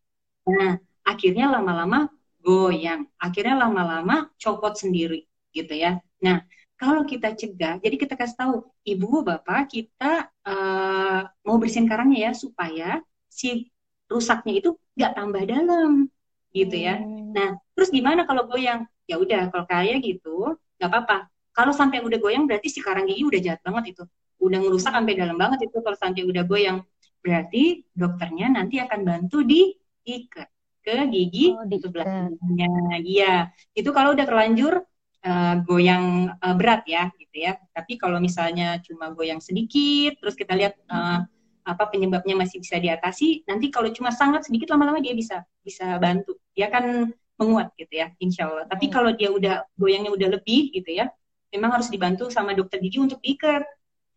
Nah, 0.48 0.74
akhirnya 1.04 1.46
lama-lama 1.52 2.08
goyang. 2.40 3.10
Akhirnya 3.18 3.58
lama-lama 3.58 4.30
copot 4.38 4.78
sendiri, 4.78 5.26
gitu 5.52 5.74
ya. 5.74 6.00
Nah, 6.22 6.46
kalau 6.78 7.02
kita 7.04 7.34
cegah, 7.34 7.82
jadi 7.82 7.96
kita 7.98 8.14
kasih 8.14 8.38
tahu, 8.38 8.56
ibu, 8.86 9.26
bapak, 9.26 9.74
kita 9.74 10.30
uh, 10.46 11.26
mau 11.42 11.58
bersihin 11.58 11.90
karangnya 11.90 12.30
ya, 12.30 12.32
supaya 12.38 12.90
si 13.26 13.74
rusaknya 14.06 14.62
itu 14.62 14.78
nggak 14.98 15.14
tambah 15.14 15.44
dalam, 15.46 16.10
gitu 16.52 16.76
ya. 16.76 16.98
Hmm. 16.98 17.32
Nah, 17.32 17.50
terus 17.78 17.94
gimana 17.94 18.26
kalau 18.26 18.50
goyang? 18.50 18.90
Ya 19.08 19.22
udah, 19.22 19.54
kalau 19.54 19.64
kayak 19.70 20.04
gitu, 20.04 20.58
nggak 20.82 20.90
apa-apa 20.92 21.30
kalau 21.58 21.74
sampai 21.74 22.06
udah 22.06 22.22
goyang 22.22 22.46
berarti 22.46 22.70
si 22.70 22.80
karang 22.86 23.10
gigi 23.10 23.26
udah 23.26 23.42
jahat 23.42 23.62
banget 23.66 23.98
itu 23.98 24.04
udah 24.38 24.58
ngerusak 24.62 24.94
sampai 24.94 25.18
dalam 25.18 25.34
banget 25.34 25.66
itu 25.66 25.78
kalau 25.82 25.98
sampai 25.98 26.22
udah 26.22 26.44
goyang 26.46 26.86
berarti 27.26 27.82
dokternya 27.98 28.54
nanti 28.54 28.78
akan 28.78 29.02
bantu 29.02 29.42
diikat 29.42 30.46
ke 30.86 30.96
gigi 31.10 31.58
oh, 31.58 31.66
di 31.66 31.82
sebelahnya 31.82 32.70
iya 33.02 33.50
itu 33.74 33.90
kalau 33.90 34.14
udah 34.14 34.24
terlanjur 34.30 34.86
uh, 35.26 35.56
goyang 35.66 36.38
uh, 36.38 36.54
berat 36.54 36.86
ya 36.86 37.10
gitu 37.18 37.42
ya 37.42 37.58
tapi 37.74 37.98
kalau 37.98 38.22
misalnya 38.22 38.78
cuma 38.86 39.10
goyang 39.12 39.42
sedikit 39.42 40.22
terus 40.22 40.38
kita 40.38 40.54
lihat 40.54 40.78
uh, 40.94 41.26
apa 41.68 41.92
penyebabnya 41.92 42.40
masih 42.40 42.64
bisa 42.64 42.80
diatasi 42.80 43.44
nanti 43.44 43.68
kalau 43.68 43.92
cuma 43.92 44.16
sangat 44.16 44.48
sedikit 44.48 44.72
lama-lama 44.72 45.04
dia 45.04 45.12
bisa 45.12 45.44
bisa 45.60 46.00
bantu 46.00 46.40
dia 46.56 46.72
kan 46.72 47.12
menguat 47.38 47.72
gitu 47.78 47.94
ya, 48.02 48.12
insya 48.18 48.50
Allah. 48.50 48.66
Tapi 48.66 48.90
hmm. 48.90 48.94
kalau 48.94 49.12
dia 49.14 49.30
udah 49.30 49.56
goyangnya 49.78 50.12
udah 50.12 50.30
lebih 50.42 50.74
gitu 50.74 50.90
ya, 50.90 51.08
memang 51.54 51.78
harus 51.80 51.88
dibantu 51.94 52.34
sama 52.34 52.58
dokter 52.58 52.82
gigi 52.82 52.98
untuk 52.98 53.22
diikat. 53.22 53.64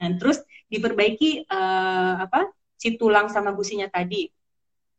Dan 0.01 0.17
terus 0.17 0.41
diperbaiki 0.73 1.45
uh, 1.45 2.25
apa 2.25 2.49
si 2.81 2.97
tulang 2.97 3.29
sama 3.29 3.53
gusinya 3.53 3.87
tadi. 3.93 4.33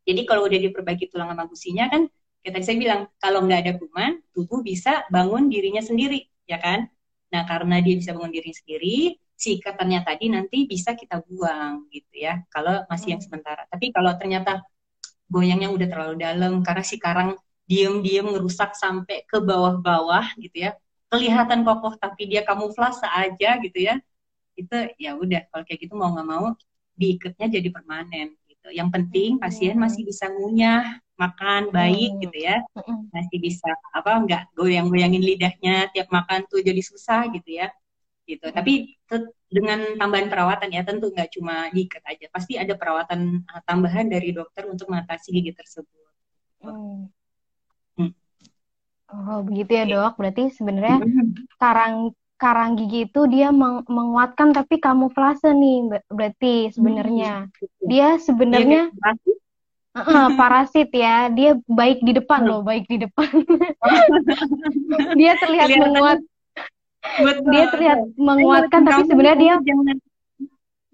Jadi 0.05 0.21
kalau 0.29 0.45
udah 0.45 0.59
diperbaiki 0.61 1.09
tulang 1.09 1.33
sama 1.33 1.49
gusinya 1.49 1.89
kan, 1.89 2.05
kayak 2.45 2.53
tadi 2.61 2.65
saya 2.69 2.77
bilang, 2.77 3.01
kalau 3.17 3.41
nggak 3.45 3.59
ada 3.65 3.73
kuman, 3.81 4.21
tubuh 4.33 4.61
bisa 4.61 5.05
bangun 5.09 5.49
dirinya 5.49 5.81
sendiri, 5.81 6.29
ya 6.45 6.61
kan? 6.61 6.85
Nah 7.33 7.49
karena 7.49 7.81
dia 7.81 7.97
bisa 7.97 8.13
bangun 8.13 8.33
diri 8.33 8.53
sendiri, 8.53 8.97
si 9.41 9.57
ikatannya 9.57 10.05
tadi 10.05 10.29
nanti 10.29 10.69
bisa 10.69 10.93
kita 10.93 11.25
buang 11.25 11.89
gitu 11.89 12.13
ya, 12.13 12.45
kalau 12.53 12.85
masih 12.85 13.17
yang 13.17 13.21
hmm. 13.21 13.27
sementara. 13.33 13.65
Tapi 13.65 13.89
kalau 13.89 14.13
ternyata 14.21 14.61
goyangnya 15.31 15.73
udah 15.73 15.87
terlalu 15.89 16.15
dalam 16.21 16.53
karena 16.61 16.83
si 16.85 17.01
karang 17.01 17.39
diem-diem 17.65 18.27
ngerusak 18.27 18.75
sampai 18.75 19.23
ke 19.23 19.39
bawah-bawah 19.39 20.35
gitu 20.35 20.67
ya 20.67 20.75
kelihatan 21.07 21.63
kokoh 21.63 21.95
tapi 21.95 22.27
dia 22.27 22.43
kamuflase 22.43 23.07
aja 23.07 23.55
gitu 23.63 23.79
ya 23.79 23.95
itu 24.59 24.75
ya 24.99 25.15
udah 25.15 25.47
kalau 25.47 25.63
kayak 25.63 25.79
gitu 25.87 25.95
mau 25.95 26.11
nggak 26.11 26.27
mau 26.27 26.45
diikatnya 26.99 27.47
jadi 27.47 27.69
permanen 27.71 28.35
gitu 28.51 28.67
yang 28.75 28.91
penting 28.91 29.39
pasien 29.39 29.79
hmm. 29.79 29.87
masih 29.87 30.03
bisa 30.03 30.27
ngunyah 30.27 30.99
makan 31.15 31.71
baik 31.71 32.19
gitu 32.19 32.37
ya 32.43 32.59
hmm. 32.75 33.07
masih 33.15 33.37
bisa 33.39 33.71
apa 33.95 34.19
nggak 34.19 34.43
goyang-goyangin 34.51 35.23
lidahnya 35.23 35.87
tiap 35.95 36.11
makan 36.11 36.43
tuh 36.51 36.59
jadi 36.59 36.83
susah 36.83 37.31
gitu 37.31 37.55
ya 37.55 37.71
gitu 38.25 38.47
tapi 38.53 38.95
dengan 39.51 39.97
tambahan 39.97 40.31
perawatan 40.31 40.69
ya 40.71 40.85
tentu 40.85 41.09
nggak 41.11 41.35
cuma 41.35 41.67
diikat 41.73 42.03
aja 42.07 42.25
pasti 42.31 42.55
ada 42.55 42.77
perawatan 42.77 43.43
uh, 43.49 43.61
tambahan 43.65 44.07
dari 44.07 44.31
dokter 44.31 44.69
untuk 44.69 44.87
mengatasi 44.87 45.33
gigi 45.33 45.51
tersebut 45.57 46.11
hmm. 46.63 47.09
Oh, 49.11 49.43
begitu 49.43 49.71
ya, 49.75 49.83
Dok. 49.83 50.15
Berarti 50.15 50.43
sebenarnya 50.55 51.03
karang 51.59 52.15
karang 52.39 52.73
gigi 52.73 53.05
itu 53.05 53.21
dia 53.29 53.53
meng 53.53 53.85
menguatkan 53.85 54.49
tapi 54.49 54.81
kamuflase 54.81 55.53
nih 55.53 56.01
berarti 56.09 56.71
sebenarnya. 56.73 57.45
Hmm, 57.45 57.85
dia 57.85 58.17
sebenarnya 58.17 58.89
uh, 59.93 60.29
parasit 60.39 60.89
ya. 60.95 61.27
Dia 61.29 61.59
baik 61.67 62.01
di 62.01 62.17
depan 62.17 62.41
loh, 62.47 62.63
baik 62.63 62.87
di 62.87 63.03
depan. 63.03 63.29
dia 65.19 65.35
terlihat 65.37 65.69
menguat. 65.75 66.19
Dia 67.49 67.65
terlihat 67.73 67.99
menguatkan, 68.13 68.81
tapi 68.85 69.01
sebenarnya 69.09 69.37
dia 69.41 69.55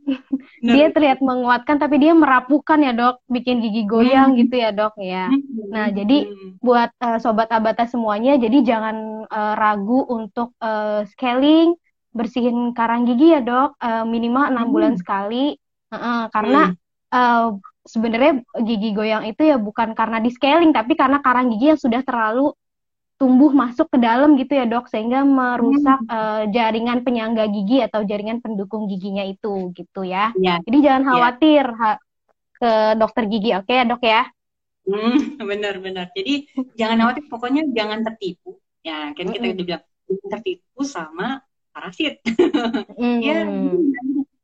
dia 0.63 0.87
terlihat 0.89 1.19
menguatkan 1.19 1.77
tapi 1.77 1.99
dia 1.99 2.15
merapukan 2.15 2.79
ya 2.79 2.95
dok 2.95 3.21
bikin 3.27 3.59
gigi 3.59 3.83
goyang 3.83 4.33
hmm. 4.33 4.39
gitu 4.39 4.55
ya 4.55 4.69
dok 4.71 4.95
ya 4.97 5.27
hmm. 5.27 5.67
nah 5.69 5.87
jadi 5.91 6.17
buat 6.63 6.91
uh, 7.03 7.19
sobat 7.19 7.51
abata 7.51 7.85
semuanya 7.85 8.39
jadi 8.39 8.63
jangan 8.63 9.27
uh, 9.27 9.53
ragu 9.59 10.07
untuk 10.07 10.55
uh, 10.63 11.03
scaling 11.11 11.75
bersihin 12.15 12.71
karang 12.73 13.05
gigi 13.05 13.35
ya 13.35 13.41
dok 13.43 13.75
uh, 13.77 14.07
minimal 14.07 14.47
enam 14.47 14.71
hmm. 14.71 14.73
bulan 14.73 14.93
sekali 14.95 15.59
uh, 15.91 16.31
karena 16.31 16.71
hmm. 16.71 16.77
uh, 17.11 17.47
sebenarnya 17.87 18.33
gigi 18.63 18.91
goyang 18.91 19.27
itu 19.27 19.43
ya 19.47 19.59
bukan 19.59 19.95
karena 19.95 20.19
di 20.19 20.31
scaling 20.31 20.71
tapi 20.75 20.95
karena 20.95 21.19
karang 21.23 21.51
gigi 21.51 21.75
yang 21.75 21.79
sudah 21.79 22.01
terlalu 22.03 22.51
tumbuh 23.17 23.49
masuk 23.49 23.89
ke 23.89 23.97
dalam 23.97 24.37
gitu 24.37 24.53
ya 24.53 24.69
dok 24.69 24.85
sehingga 24.93 25.25
merusak 25.25 25.99
hmm. 26.05 26.13
uh, 26.13 26.43
jaringan 26.53 27.01
penyangga 27.01 27.49
gigi 27.49 27.81
atau 27.81 28.05
jaringan 28.05 28.39
pendukung 28.45 28.85
giginya 28.85 29.25
itu 29.25 29.73
gitu 29.73 30.05
ya. 30.05 30.29
ya. 30.37 30.61
Jadi 30.61 30.77
jangan 30.85 31.03
ya. 31.03 31.07
khawatir 31.09 31.65
ya. 31.65 31.81
ha 31.81 31.91
ke 32.57 32.71
dokter 32.97 33.23
gigi 33.29 33.51
oke 33.53 33.65
okay, 33.65 33.75
ya 33.81 33.85
dok 33.89 34.03
ya. 34.05 34.21
Hmm, 34.87 35.17
benar-benar. 35.49 36.13
Jadi 36.13 36.47
jangan 36.77 36.97
khawatir 37.05 37.23
pokoknya 37.25 37.61
jangan 37.73 38.05
tertipu. 38.05 38.61
Ya 38.85 39.11
kan 39.17 39.27
kita 39.33 39.45
udah 39.51 39.65
bilang 39.65 39.83
tertipu 40.29 40.79
sama 40.85 41.41
parasit. 41.73 42.21
Mm. 42.97 43.19
ya 43.21 43.37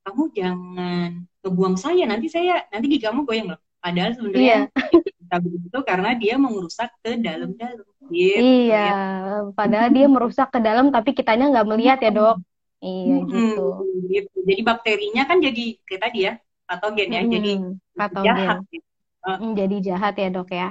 kamu 0.03 0.23
jangan 0.36 1.25
ngebuang 1.41 1.77
saya 1.79 2.03
nanti 2.05 2.27
saya 2.29 2.65
nanti 2.69 2.86
gigi 2.89 3.05
kamu 3.05 3.21
goyang 3.25 3.53
loh. 3.53 3.62
Padahal 3.81 4.17
sebenarnya 4.17 4.69
yeah. 4.69 5.12
Begitu 5.39 5.78
karena 5.82 6.10
dia 6.13 6.36
mengurusak 6.38 6.89
ke 7.02 7.17
dalam-dalam. 7.17 7.88
Gitu, 8.12 8.43
iya, 8.69 8.91
gitu. 8.91 9.56
padahal 9.56 9.89
dia 9.96 10.06
merusak 10.12 10.52
ke 10.52 10.60
dalam 10.60 10.91
tapi 10.91 11.15
kitanya 11.15 11.50
nggak 11.50 11.67
melihat 11.72 12.00
ya 12.04 12.12
dok. 12.12 12.38
Iya 12.84 13.15
hmm, 13.15 13.28
gitu. 13.32 13.67
gitu. 14.12 14.38
Jadi 14.43 14.62
bakterinya 14.62 15.24
kan 15.24 15.39
jadi 15.39 15.65
kayak 15.88 16.02
tadi 16.04 16.19
ya 16.28 16.34
patogen 16.67 17.10
ya, 17.15 17.22
hmm, 17.24 17.32
jadi 17.32 17.52
patogen. 17.96 18.28
jahat. 18.28 18.58
Gitu. 18.67 18.89
Uh. 19.24 19.54
Jadi 19.56 19.76
jahat 19.80 20.13
ya 20.19 20.28
dok 20.30 20.50
ya. 20.52 20.69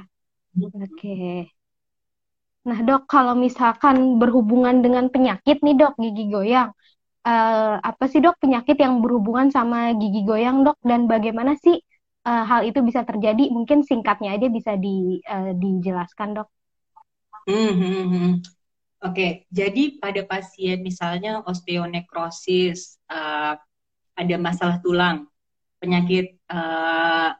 Oke. 0.52 0.76
Okay. 0.92 1.36
Nah 2.62 2.78
dok, 2.84 3.08
kalau 3.10 3.34
misalkan 3.34 4.20
berhubungan 4.22 4.84
dengan 4.84 5.08
penyakit 5.08 5.64
nih 5.64 5.74
dok 5.74 5.98
gigi 5.98 6.30
goyang, 6.30 6.70
uh, 7.26 7.74
apa 7.82 8.04
sih 8.06 8.22
dok 8.22 8.38
penyakit 8.38 8.78
yang 8.78 9.02
berhubungan 9.02 9.50
sama 9.50 9.96
gigi 9.98 10.22
goyang 10.22 10.62
dok 10.62 10.78
dan 10.86 11.10
bagaimana 11.10 11.58
sih 11.58 11.82
uh, 12.26 12.44
hal 12.46 12.66
itu 12.66 12.80
bisa 12.82 13.02
terjadi? 13.02 13.50
Mungkin 13.50 13.86
singkatnya 13.86 14.34
aja 14.34 14.46
bisa 14.48 14.74
di, 14.78 15.20
uh, 15.26 15.52
dijelaskan 15.54 16.42
dok. 16.42 16.48
Hmm, 17.46 17.74
hmm. 17.74 18.32
Oke, 19.02 19.50
jadi 19.50 19.98
pada 19.98 20.22
pasien 20.22 20.78
misalnya 20.78 21.42
osteonekrosis, 21.42 23.02
uh, 23.10 23.58
ada 24.14 24.36
masalah 24.38 24.78
tulang, 24.78 25.26
penyakit 25.82 26.38
uh, 26.46 27.34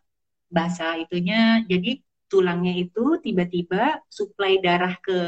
itunya, 0.98 1.62
jadi 1.70 2.02
tulangnya 2.26 2.74
itu 2.76 3.20
tiba-tiba 3.22 4.02
suplai 4.10 4.58
darah 4.58 4.98
ke 4.98 5.18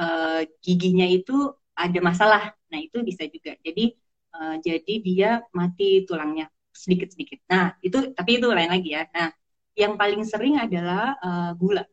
uh, 0.00 0.40
giginya 0.64 1.04
itu 1.04 1.52
ada 1.76 2.00
masalah. 2.00 2.42
Nah 2.72 2.80
itu 2.80 3.04
bisa 3.04 3.28
juga. 3.28 3.52
Jadi 3.60 3.92
uh, 4.32 4.56
jadi 4.62 4.94
dia 5.04 5.30
mati 5.52 6.06
tulangnya 6.08 6.48
sedikit-sedikit. 6.72 7.44
Nah 7.48 7.76
itu 7.84 8.16
tapi 8.16 8.40
itu 8.40 8.48
lain 8.48 8.72
lagi 8.72 8.96
ya. 8.96 9.06
Nah 9.12 9.30
yang 9.72 9.96
paling 9.96 10.24
sering 10.26 10.60
adalah 10.60 11.16
uh, 11.20 11.52
gula 11.56 11.84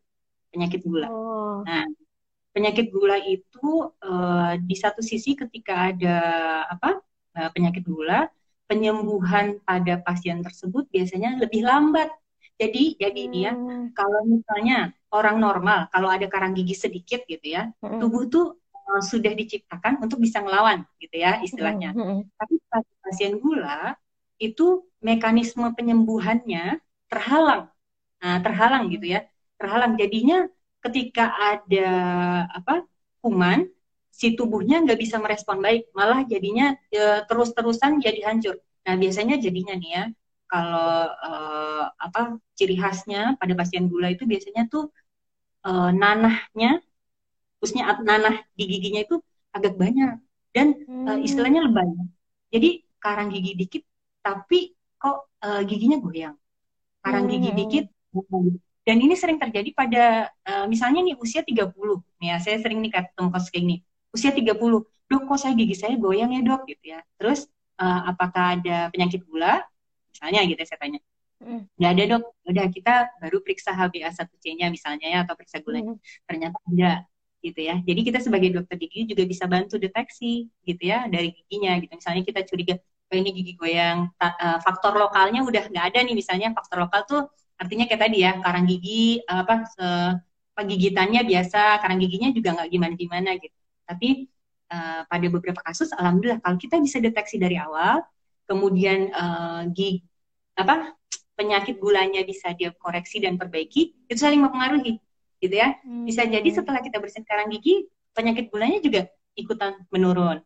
penyakit 0.51 0.81
gula. 0.83 1.07
Oh. 1.09 1.61
Nah, 1.63 1.85
penyakit 2.51 2.89
gula 2.89 3.17
itu 3.21 3.93
uh, 4.03 4.53
di 4.59 4.75
satu 4.75 4.99
sisi 4.99 5.37
ketika 5.37 5.93
ada 5.93 6.17
apa 6.67 6.99
uh, 7.37 7.49
penyakit 7.53 7.85
gula, 7.85 8.27
penyembuhan 8.65 9.61
pada 9.63 10.01
pasien 10.01 10.41
tersebut 10.41 10.89
biasanya 10.89 11.37
lebih 11.37 11.63
lambat. 11.65 12.09
Jadi, 12.59 12.99
jadi 12.99 13.21
hmm. 13.23 13.31
dia 13.31 13.51
kalau 13.95 14.27
misalnya 14.27 14.91
orang 15.15 15.39
normal, 15.39 15.87
kalau 15.95 16.11
ada 16.11 16.27
karang 16.27 16.51
gigi 16.51 16.75
sedikit 16.75 17.23
gitu 17.23 17.55
ya, 17.55 17.71
hmm. 17.79 18.03
tubuh 18.03 18.27
tuh 18.27 18.59
uh, 18.75 18.99
sudah 18.99 19.31
diciptakan 19.31 20.03
untuk 20.03 20.19
bisa 20.19 20.43
ngelawan 20.43 20.83
gitu 20.99 21.15
ya 21.23 21.39
istilahnya. 21.39 21.95
Hmm. 21.95 22.27
Tapi 22.35 22.59
pasien 22.99 23.39
gula 23.39 23.95
itu 24.39 24.87
mekanisme 25.03 25.67
penyembuhannya 25.75 26.79
terhalang, 27.11 27.67
nah, 28.23 28.39
terhalang 28.39 28.87
gitu 28.91 29.19
ya. 29.19 29.27
Terhalang. 29.59 29.99
Jadinya 29.99 30.47
ketika 30.79 31.35
ada 31.35 31.91
apa 32.55 32.87
kuman 33.19 33.67
si 34.19 34.35
tubuhnya 34.35 34.83
nggak 34.83 34.99
bisa 34.99 35.19
merespon 35.19 35.59
baik. 35.59 35.91
Malah 35.91 36.23
jadinya 36.23 36.75
e, 36.91 37.23
terus-terusan 37.27 37.99
jadi 37.99 38.31
hancur. 38.31 38.55
Nah 38.87 38.95
biasanya 38.95 39.35
jadinya 39.39 39.75
nih 39.75 39.91
ya 39.91 40.03
kalau 40.47 40.91
e, 41.11 41.31
apa 41.99 42.21
ciri 42.55 42.75
khasnya 42.79 43.35
pada 43.39 43.53
pasien 43.55 43.91
gula 43.91 44.11
itu 44.11 44.23
biasanya 44.23 44.67
tuh 44.71 44.91
e, 45.67 45.71
nanahnya 45.95 46.79
khususnya 47.59 47.91
nanah 47.99 48.39
di 48.55 48.63
giginya 48.67 49.03
itu 49.03 49.19
agak 49.51 49.75
banyak. 49.75 50.19
Dan 50.55 50.67
hmm. 50.87 51.07
e, 51.07 51.11
istilahnya 51.27 51.67
lebay. 51.67 51.87
Jadi 52.51 52.69
karang 52.99 53.31
gigi 53.31 53.51
dikit 53.55 53.83
tapi 54.29 54.77
kok 55.01 55.33
e, 55.41 55.49
giginya 55.65 55.97
goyang 55.97 56.37
karang 57.01 57.25
hmm. 57.25 57.33
gigi 57.33 57.51
dikit 57.57 57.85
dan 58.89 58.97
ini 59.05 59.13
sering 59.13 59.37
terjadi 59.37 59.69
pada 59.77 60.33
uh, 60.49 60.65
misalnya 60.65 61.05
nih 61.05 61.13
usia 61.21 61.45
30. 61.45 61.77
Nih 62.17 62.33
ya, 62.33 62.37
saya 62.41 62.57
sering 62.57 62.81
nih 62.81 62.89
ketemu 62.89 63.29
kasus 63.29 63.53
kayak 63.53 63.63
gini. 63.69 63.77
Usia 64.09 64.33
30. 64.33 64.49
Dok, 65.05 65.21
kok 65.29 65.37
saya 65.37 65.53
gigi 65.53 65.77
saya 65.77 65.93
goyang 65.93 66.33
ya, 66.33 66.41
Dok 66.41 66.65
gitu 66.65 66.97
ya. 66.97 66.99
Terus 67.21 67.45
uh, 67.77 68.09
apakah 68.09 68.57
ada 68.57 68.89
penyakit 68.89 69.21
gula? 69.29 69.61
Misalnya 70.09 70.41
gitu 70.49 70.57
ya, 70.57 70.67
saya 70.73 70.79
tanya. 70.81 70.99
Mm. 71.39 71.61
Nggak 71.79 71.91
ada 71.95 72.03
dok, 72.11 72.23
udah 72.51 72.65
kita 72.67 72.93
baru 73.23 73.37
periksa 73.39 73.71
HbA1c-nya 73.71 74.67
misalnya 74.67 75.07
ya 75.07 75.19
atau 75.23 75.39
periksa 75.39 75.63
gulanya. 75.63 75.95
Mm. 75.95 76.01
Ternyata 76.27 76.57
ada 76.73 76.91
gitu 77.39 77.59
ya. 77.63 77.75
Jadi 77.79 78.01
kita 78.03 78.19
sebagai 78.19 78.49
dokter 78.51 78.75
gigi 78.75 79.07
juga 79.07 79.23
bisa 79.23 79.47
bantu 79.47 79.79
deteksi 79.79 80.51
gitu 80.67 80.83
ya 80.83 81.07
dari 81.07 81.31
giginya 81.31 81.79
gitu. 81.79 81.93
Misalnya 81.95 82.23
kita 82.27 82.41
curiga 82.43 82.75
oh 83.09 83.17
ini 83.17 83.29
gigi 83.33 83.53
goyang, 83.57 84.13
uh, 84.21 84.57
faktor 84.61 84.93
lokalnya 84.93 85.41
udah 85.41 85.65
nggak 85.73 85.85
ada 85.93 85.99
nih. 86.05 86.13
Misalnya 86.13 86.53
faktor 86.53 86.85
lokal 86.85 87.01
tuh 87.09 87.21
artinya 87.57 87.89
kayak 87.89 88.01
tadi 88.07 88.17
ya 88.23 88.37
karang 88.39 88.65
gigi 88.69 89.19
apa 89.25 89.65
se, 89.67 89.87
gigitannya 90.59 91.23
biasa 91.23 91.79
karang 91.81 91.99
giginya 92.03 92.29
juga 92.35 92.55
nggak 92.55 92.69
gimana 92.69 92.93
gimana 92.93 93.29
gitu. 93.41 93.57
Tapi 93.89 94.09
uh, 94.69 95.01
pada 95.09 95.27
beberapa 95.27 95.61
kasus 95.65 95.89
alhamdulillah 95.95 96.39
kalau 96.43 96.57
kita 96.61 96.77
bisa 96.77 97.01
deteksi 97.01 97.41
dari 97.41 97.57
awal 97.57 98.05
kemudian 98.45 99.09
uh, 99.13 99.65
gig 99.73 100.05
apa 100.53 100.93
penyakit 101.33 101.79
gulanya 101.79 102.21
bisa 102.27 102.51
dia 102.53 102.75
koreksi 102.75 103.23
dan 103.23 103.39
perbaiki 103.39 103.95
itu 104.11 104.19
saling 104.19 104.43
mempengaruhi 104.43 104.99
gitu 105.39 105.55
ya. 105.55 105.79
Bisa 106.05 106.27
jadi 106.27 106.45
hmm. 106.45 106.57
setelah 106.61 106.83
kita 106.83 106.99
bersihin 107.01 107.25
karang 107.25 107.49
gigi 107.49 107.87
penyakit 108.13 108.51
gulanya 108.51 108.83
juga 108.83 109.07
ikutan 109.39 109.79
menurun 109.89 110.43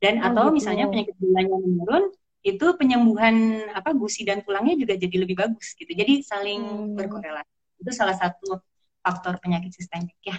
dan 0.00 0.20
oh, 0.20 0.26
atau 0.28 0.44
gitu. 0.48 0.56
misalnya 0.60 0.84
penyakit 0.92 1.16
gulanya 1.16 1.56
menurun 1.56 2.04
itu 2.46 2.66
penyembuhan 2.78 3.66
apa 3.74 3.90
gusi 3.90 4.22
dan 4.22 4.38
tulangnya 4.46 4.78
juga 4.78 4.94
jadi 4.94 5.16
lebih 5.26 5.34
bagus 5.34 5.74
gitu. 5.74 5.90
Jadi 5.90 6.22
saling 6.22 6.62
hmm. 6.62 6.94
berkorelasi. 6.94 7.54
Itu 7.82 7.90
salah 7.90 8.14
satu 8.14 8.62
faktor 9.02 9.42
penyakit 9.42 9.74
sistemik 9.74 10.14
ya. 10.22 10.38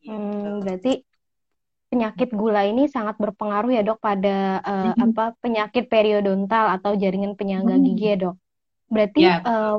Gitu. 0.00 0.08
Hmm, 0.08 0.64
berarti 0.64 1.04
penyakit 1.92 2.32
gula 2.32 2.64
ini 2.64 2.88
sangat 2.88 3.20
berpengaruh 3.20 3.70
ya 3.76 3.82
dok 3.84 4.00
pada 4.00 4.58
uh, 4.64 4.96
hmm. 4.96 5.04
apa 5.12 5.24
penyakit 5.44 5.86
periodontal 5.92 6.80
atau 6.80 6.96
jaringan 6.96 7.36
penyangga 7.36 7.76
hmm. 7.76 7.84
gigi 7.92 8.06
ya 8.08 8.16
dok. 8.24 8.36
Berarti 8.88 9.22
ya. 9.28 9.36
uh, 9.44 9.76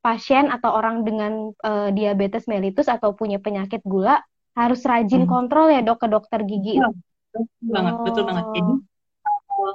pasien 0.00 0.48
atau 0.48 0.72
orang 0.72 1.04
dengan 1.04 1.52
uh, 1.52 1.92
diabetes 1.92 2.48
mellitus 2.48 2.88
atau 2.88 3.12
punya 3.12 3.40
penyakit 3.40 3.84
gula 3.84 4.24
harus 4.56 4.80
rajin 4.88 5.28
hmm. 5.28 5.30
kontrol 5.30 5.68
ya 5.68 5.84
dok 5.84 6.00
ke 6.00 6.08
dokter 6.08 6.40
gigi. 6.48 6.80
Betul 7.34 7.68
banget, 7.70 7.94
oh. 7.98 8.02
betul 8.06 8.24
banget. 8.26 8.46
Jadi 8.54 8.72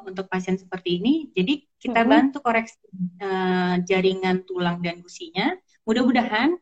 untuk 0.10 0.26
pasien 0.28 0.56
seperti 0.60 1.00
ini, 1.00 1.14
jadi 1.34 1.64
kita 1.80 2.04
mm-hmm. 2.04 2.12
bantu 2.12 2.38
koreksi 2.44 2.78
uh, 3.24 3.80
jaringan 3.84 4.44
tulang 4.44 4.84
dan 4.84 5.00
gusinya. 5.00 5.56
Mudah-mudahan 5.88 6.56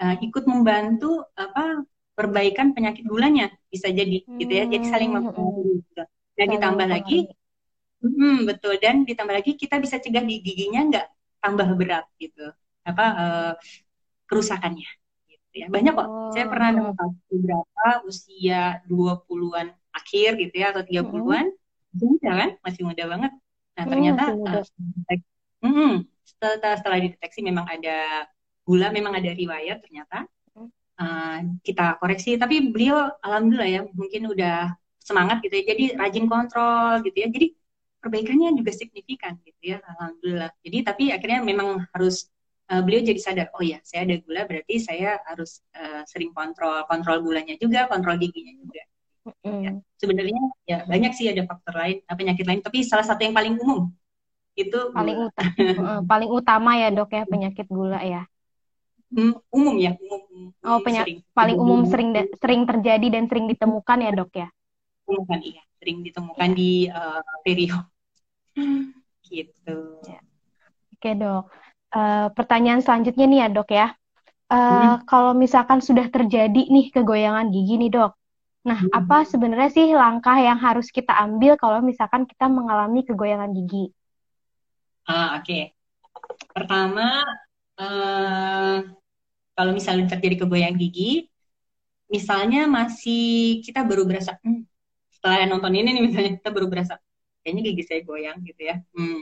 uh, 0.00 0.16
ikut 0.24 0.44
membantu 0.48 1.22
apa 1.36 1.84
perbaikan 2.14 2.72
penyakit 2.72 3.04
gulanya 3.04 3.50
bisa 3.68 3.90
jadi 3.90 4.24
mm-hmm. 4.24 4.38
gitu 4.40 4.52
ya. 4.52 4.64
Jadi 4.68 4.84
saling 4.88 5.10
mempengaruhi. 5.12 5.82
Gitu. 5.84 6.02
Dan 6.34 6.46
ditambah 6.50 6.86
lagi, 6.90 7.18
hmm, 8.02 8.38
betul. 8.48 8.74
Dan 8.82 9.06
ditambah 9.06 9.34
lagi 9.38 9.54
kita 9.54 9.78
bisa 9.78 10.02
cegah 10.02 10.24
di 10.26 10.42
giginya 10.42 10.82
nggak 10.90 11.06
tambah 11.38 11.68
berat 11.78 12.06
gitu. 12.18 12.50
Apa 12.82 13.04
uh, 13.14 13.52
kerusakannya. 14.26 14.90
Gitu 15.30 15.54
ya. 15.62 15.66
Banyak 15.70 15.92
kok. 15.94 16.08
Oh. 16.08 16.30
Saya 16.34 16.50
pernah 16.50 16.70
nemukan 16.74 17.08
beberapa 17.30 17.86
usia 18.08 18.82
20-an 18.90 19.68
akhir 19.94 20.36
gitu 20.36 20.54
ya 20.58 20.74
atau 20.74 20.82
30-an. 20.82 21.46
Mm-hmm 21.48 21.62
muda 21.94 22.30
kan? 22.34 22.50
Masih 22.62 22.82
muda 22.82 23.04
banget. 23.06 23.32
Nah 23.74 23.84
hmm, 23.86 23.90
ternyata 23.90 24.24
uh, 24.34 24.64
hmm, 25.62 25.92
setelah, 26.26 26.74
setelah 26.78 26.98
dideteksi 26.98 27.40
memang 27.42 27.66
ada 27.66 28.26
gula 28.64 28.88
memang 28.90 29.14
ada 29.14 29.30
riwayat 29.30 29.82
ternyata 29.82 30.26
uh, 30.98 31.38
kita 31.62 31.98
koreksi. 32.02 32.34
Tapi 32.34 32.74
beliau 32.74 33.14
alhamdulillah 33.22 33.70
ya 33.70 33.80
mungkin 33.94 34.30
udah 34.30 34.74
semangat 34.98 35.44
gitu 35.44 35.54
ya 35.60 35.64
jadi 35.74 35.84
rajin 36.00 36.26
kontrol 36.26 37.02
gitu 37.06 37.14
ya. 37.14 37.28
Jadi 37.30 37.46
perbaikannya 38.02 38.58
juga 38.58 38.72
signifikan 38.74 39.38
gitu 39.46 39.76
ya 39.76 39.78
alhamdulillah. 39.94 40.50
Jadi 40.66 40.78
tapi 40.82 41.04
akhirnya 41.14 41.40
memang 41.46 41.86
harus 41.94 42.26
uh, 42.70 42.82
beliau 42.82 43.02
jadi 43.04 43.20
sadar 43.20 43.48
oh 43.54 43.64
ya 43.64 43.78
saya 43.84 44.08
ada 44.08 44.16
gula 44.22 44.44
berarti 44.48 44.80
saya 44.80 45.20
harus 45.28 45.60
uh, 45.76 46.02
sering 46.08 46.32
kontrol 46.32 46.84
kontrol 46.88 47.20
gulanya 47.20 47.56
juga 47.60 47.88
kontrol 47.88 48.16
giginya 48.20 48.56
juga 48.60 48.82
mm. 49.24 49.60
ya. 49.64 49.70
sebenarnya 49.96 50.42
ya 50.68 50.78
banyak 50.84 51.12
sih 51.16 51.26
ada 51.32 51.42
faktor 51.48 51.74
lain 51.74 52.04
penyakit 52.04 52.44
lain 52.44 52.60
tapi 52.60 52.84
salah 52.84 53.04
satu 53.04 53.24
yang 53.24 53.32
paling 53.32 53.56
umum 53.56 53.88
itu 54.54 54.78
paling 54.94 55.18
utama 55.18 55.50
paling 56.10 56.30
utama 56.30 56.70
ya 56.78 56.88
dok 56.94 57.10
ya 57.10 57.22
penyakit 57.26 57.66
gula 57.66 58.00
ya? 58.00 58.22
Hmm, 59.14 59.38
umum 59.50 59.76
ya 59.78 59.94
umum, 59.98 60.22
umum 60.30 60.50
oh 60.66 60.78
penyakit 60.82 61.22
paling 61.34 61.58
umum 61.58 61.86
sering 61.86 62.14
sering 62.38 62.62
terjadi 62.66 63.06
dan 63.18 63.26
sering 63.26 63.46
ditemukan 63.50 63.98
ya 63.98 64.10
dok 64.14 64.32
ya? 64.34 64.48
Ditemukan 65.04 65.40
iya. 65.42 65.62
Sering 65.78 65.98
ditemukan 66.06 66.50
di 66.54 66.86
uh, 66.88 67.20
perio 67.42 67.78
gitu. 69.26 69.78
Ya. 70.06 70.20
oke 70.94 71.10
dok. 71.18 71.44
Uh, 71.94 72.26
pertanyaan 72.34 72.82
selanjutnya 72.82 73.26
nih 73.26 73.38
ya 73.42 73.48
dok 73.50 73.70
ya. 73.70 73.86
Uh, 74.44 74.54
hmm. 74.60 74.96
kalau 75.08 75.32
misalkan 75.34 75.82
sudah 75.82 76.06
terjadi 76.12 76.68
nih 76.68 76.92
kegoyangan 76.94 77.50
gigi 77.50 77.80
nih 77.80 77.90
dok 77.90 78.12
nah 78.64 78.80
hmm. 78.80 78.96
apa 78.96 79.28
sebenarnya 79.28 79.70
sih 79.70 79.92
langkah 79.92 80.40
yang 80.40 80.56
harus 80.56 80.88
kita 80.88 81.12
ambil 81.12 81.60
kalau 81.60 81.84
misalkan 81.84 82.24
kita 82.24 82.48
mengalami 82.48 83.04
kegoyangan 83.04 83.52
gigi 83.52 83.92
Ah, 85.04 85.36
oke. 85.36 85.44
Okay. 85.44 85.62
Pertama, 86.56 87.20
uh, 87.76 88.76
kalau 89.52 89.72
misalnya 89.76 90.16
terjadi 90.16 90.44
kegoyang 90.44 90.76
gigi, 90.80 91.28
misalnya 92.08 92.64
masih 92.64 93.60
kita 93.60 93.84
baru 93.84 94.08
berasa, 94.08 94.40
hmm, 94.40 94.64
setelah 95.12 95.44
nonton 95.44 95.72
ini 95.76 95.92
nih 95.92 96.02
misalnya 96.08 96.32
kita 96.40 96.50
baru 96.56 96.66
berasa, 96.72 96.96
kayaknya 97.44 97.62
gigi 97.68 97.82
saya 97.84 98.00
goyang 98.00 98.40
gitu 98.48 98.60
ya. 98.64 98.76
Hmm. 98.96 99.20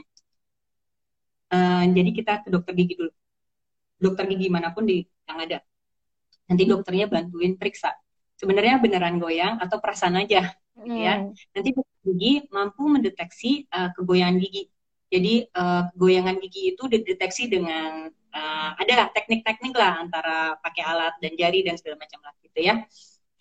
Uh, 1.53 1.83
jadi 1.91 2.09
kita 2.15 2.31
ke 2.47 2.49
dokter 2.49 2.73
gigi 2.79 2.93
dulu. 2.97 3.11
Dokter 3.99 4.25
gigi 4.31 4.47
mana 4.47 4.71
pun 4.71 4.87
di 4.87 5.03
yang 5.27 5.39
ada. 5.43 5.59
Nanti 6.47 6.63
dokternya 6.63 7.11
bantuin 7.11 7.59
periksa. 7.59 7.91
Sebenarnya 8.39 8.81
beneran 8.81 9.21
goyang 9.21 9.61
atau 9.61 9.77
perasaan 9.77 10.19
aja, 10.19 10.51
gitu 10.79 10.99
ya. 10.99 11.21
Hmm. 11.21 11.31
Nanti 11.53 11.69
dokter 11.71 11.99
gigi 12.03 12.33
mampu 12.51 12.83
mendeteksi 12.89 13.69
uh, 13.71 13.93
kegoyangan 13.95 14.41
gigi 14.41 14.73
jadi 15.13 15.45
uh, 15.53 15.93
goyangan 15.93 16.41
gigi 16.41 16.73
itu 16.73 16.89
dideteksi 16.89 17.45
dengan 17.45 18.09
uh, 18.33 18.69
ada 18.81 19.13
teknik-teknik 19.13 19.77
lah 19.77 20.01
antara 20.01 20.57
pakai 20.57 20.81
alat 20.81 21.13
dan 21.21 21.37
jari 21.37 21.61
dan 21.61 21.77
segala 21.77 22.01
macam 22.01 22.17
lah 22.25 22.33
gitu 22.41 22.59
ya. 22.65 22.81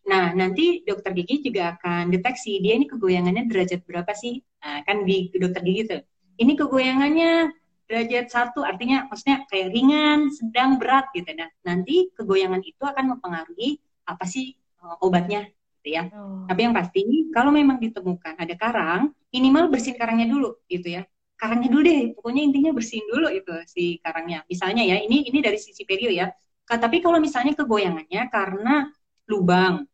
Nah 0.04 0.36
nanti 0.36 0.84
dokter 0.84 1.16
gigi 1.16 1.48
juga 1.48 1.80
akan 1.80 2.12
deteksi 2.12 2.60
dia 2.60 2.76
ini 2.76 2.84
kegoyangannya 2.84 3.48
derajat 3.48 3.88
berapa 3.88 4.12
sih? 4.12 4.44
Nah, 4.60 4.84
kan 4.84 5.08
di 5.08 5.32
dokter 5.32 5.64
gigi 5.64 5.82
tuh. 5.88 6.02
Ini 6.36 6.52
kegoyangannya 6.60 7.56
derajat 7.88 8.26
satu 8.28 8.60
artinya 8.68 9.08
maksudnya 9.08 9.48
kayak 9.48 9.72
ringan, 9.72 10.28
sedang, 10.28 10.76
berat 10.76 11.08
gitu. 11.16 11.32
Nah 11.32 11.48
nanti 11.64 12.12
kegoyangan 12.12 12.60
itu 12.60 12.84
akan 12.84 13.16
mempengaruhi 13.16 13.80
apa 14.04 14.28
sih 14.28 14.52
uh, 14.82 14.98
obatnya 15.00 15.48
gitu 15.82 15.98
ya. 15.98 16.06
Oh. 16.14 16.46
Tapi 16.46 16.60
yang 16.62 16.74
pasti 16.74 17.02
kalau 17.34 17.50
memang 17.50 17.82
ditemukan 17.82 18.38
ada 18.38 18.54
karang, 18.54 19.10
minimal 19.34 19.70
bersihin 19.70 19.98
karangnya 19.98 20.30
dulu 20.30 20.62
gitu 20.70 21.00
ya. 21.00 21.02
Karangnya 21.34 21.68
dulu 21.74 21.82
deh 21.82 22.02
pokoknya 22.14 22.42
intinya 22.46 22.70
bersihin 22.70 23.06
dulu 23.10 23.26
itu 23.30 23.54
si 23.66 23.98
karangnya. 23.98 24.46
Misalnya 24.46 24.86
ya 24.86 25.02
ini 25.02 25.26
ini 25.26 25.38
dari 25.42 25.58
sisi 25.58 25.82
perio 25.82 26.10
ya. 26.10 26.30
Tapi 26.62 27.02
kalau 27.02 27.18
misalnya 27.18 27.52
kegoyangannya 27.58 28.22
karena 28.32 28.88
lubang 29.28 29.84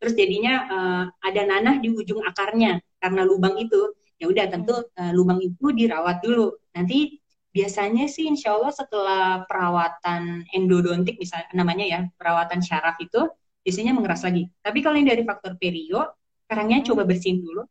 terus 0.00 0.18
jadinya 0.18 0.54
uh, 0.68 1.04
ada 1.22 1.42
nanah 1.48 1.76
di 1.80 1.88
ujung 1.88 2.20
akarnya 2.20 2.82
karena 3.00 3.22
lubang 3.24 3.56
itu 3.56 3.94
ya 4.18 4.28
udah 4.28 4.46
tentu 4.50 4.74
uh, 4.74 5.12
lubang 5.12 5.38
itu 5.44 5.70
dirawat 5.70 6.24
dulu. 6.24 6.56
Nanti 6.74 7.20
biasanya 7.54 8.10
sih 8.10 8.26
insya 8.26 8.58
Allah 8.58 8.74
setelah 8.74 9.46
perawatan 9.46 10.42
endodontik 10.50 11.20
misalnya 11.22 11.46
namanya 11.54 11.86
ya 11.86 12.00
perawatan 12.18 12.58
syaraf 12.58 12.98
itu 12.98 13.30
biasanya 13.64 13.96
mengeras 13.96 14.22
lagi 14.22 14.46
tapi 14.60 14.84
kalau 14.84 15.00
yang 15.00 15.08
dari 15.08 15.24
faktor 15.24 15.56
perio 15.56 16.04
karangnya 16.44 16.84
coba 16.92 17.08
bersihin 17.08 17.40
dulu 17.40 17.64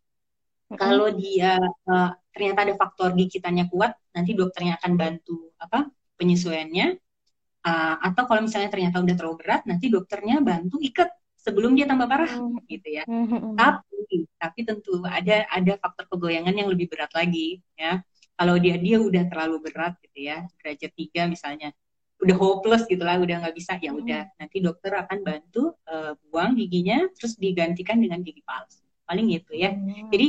kalau 0.73 1.07
dia 1.13 1.61
uh, 1.61 2.11
ternyata 2.33 2.65
ada 2.65 2.73
faktor 2.75 3.13
gigitannya 3.13 3.69
kuat, 3.69 3.93
nanti 4.13 4.33
dokternya 4.33 4.81
akan 4.81 4.91
bantu 4.97 5.53
apa 5.61 5.89
penyesuaiannya. 6.17 6.97
Uh, 7.63 7.95
atau 8.03 8.27
kalau 8.27 8.43
misalnya 8.43 8.67
ternyata 8.67 8.99
udah 8.99 9.15
terlalu 9.15 9.37
berat, 9.39 9.63
nanti 9.63 9.87
dokternya 9.87 10.43
bantu 10.43 10.83
ikat 10.83 11.07
sebelum 11.39 11.79
dia 11.79 11.87
tambah 11.87 12.11
parah, 12.11 12.27
mm. 12.27 12.67
gitu 12.67 12.87
ya. 12.91 13.03
Mm-hmm. 13.07 13.55
Tapi, 13.55 14.27
tapi 14.35 14.59
tentu 14.67 14.99
ada 15.07 15.47
ada 15.47 15.73
faktor 15.79 16.11
kegoyangan 16.11 16.51
yang 16.51 16.67
lebih 16.67 16.91
berat 16.91 17.11
lagi, 17.15 17.63
ya. 17.79 18.03
Kalau 18.35 18.59
dia 18.59 18.75
dia 18.75 18.99
udah 18.99 19.23
terlalu 19.31 19.63
berat, 19.63 19.95
gitu 20.03 20.27
ya, 20.27 20.43
derajat 20.59 20.91
tiga 20.91 21.21
misalnya, 21.31 21.71
udah 22.23 22.37
hopeless 22.39 22.87
gitu 22.87 23.03
lah, 23.03 23.19
udah 23.19 23.43
nggak 23.43 23.55
bisa, 23.55 23.75
ya 23.83 23.91
udah. 23.91 24.23
Mm. 24.25 24.35
Nanti 24.39 24.57
dokter 24.63 24.91
akan 24.95 25.19
bantu 25.21 25.75
uh, 25.91 26.15
buang 26.31 26.55
giginya, 26.55 27.05
terus 27.13 27.35
digantikan 27.35 27.99
dengan 27.99 28.23
gigi 28.23 28.41
palsu. 28.41 28.81
Paling 29.03 29.27
gitu 29.35 29.53
ya. 29.53 29.75
Mm. 29.75 30.07
Jadi 30.09 30.27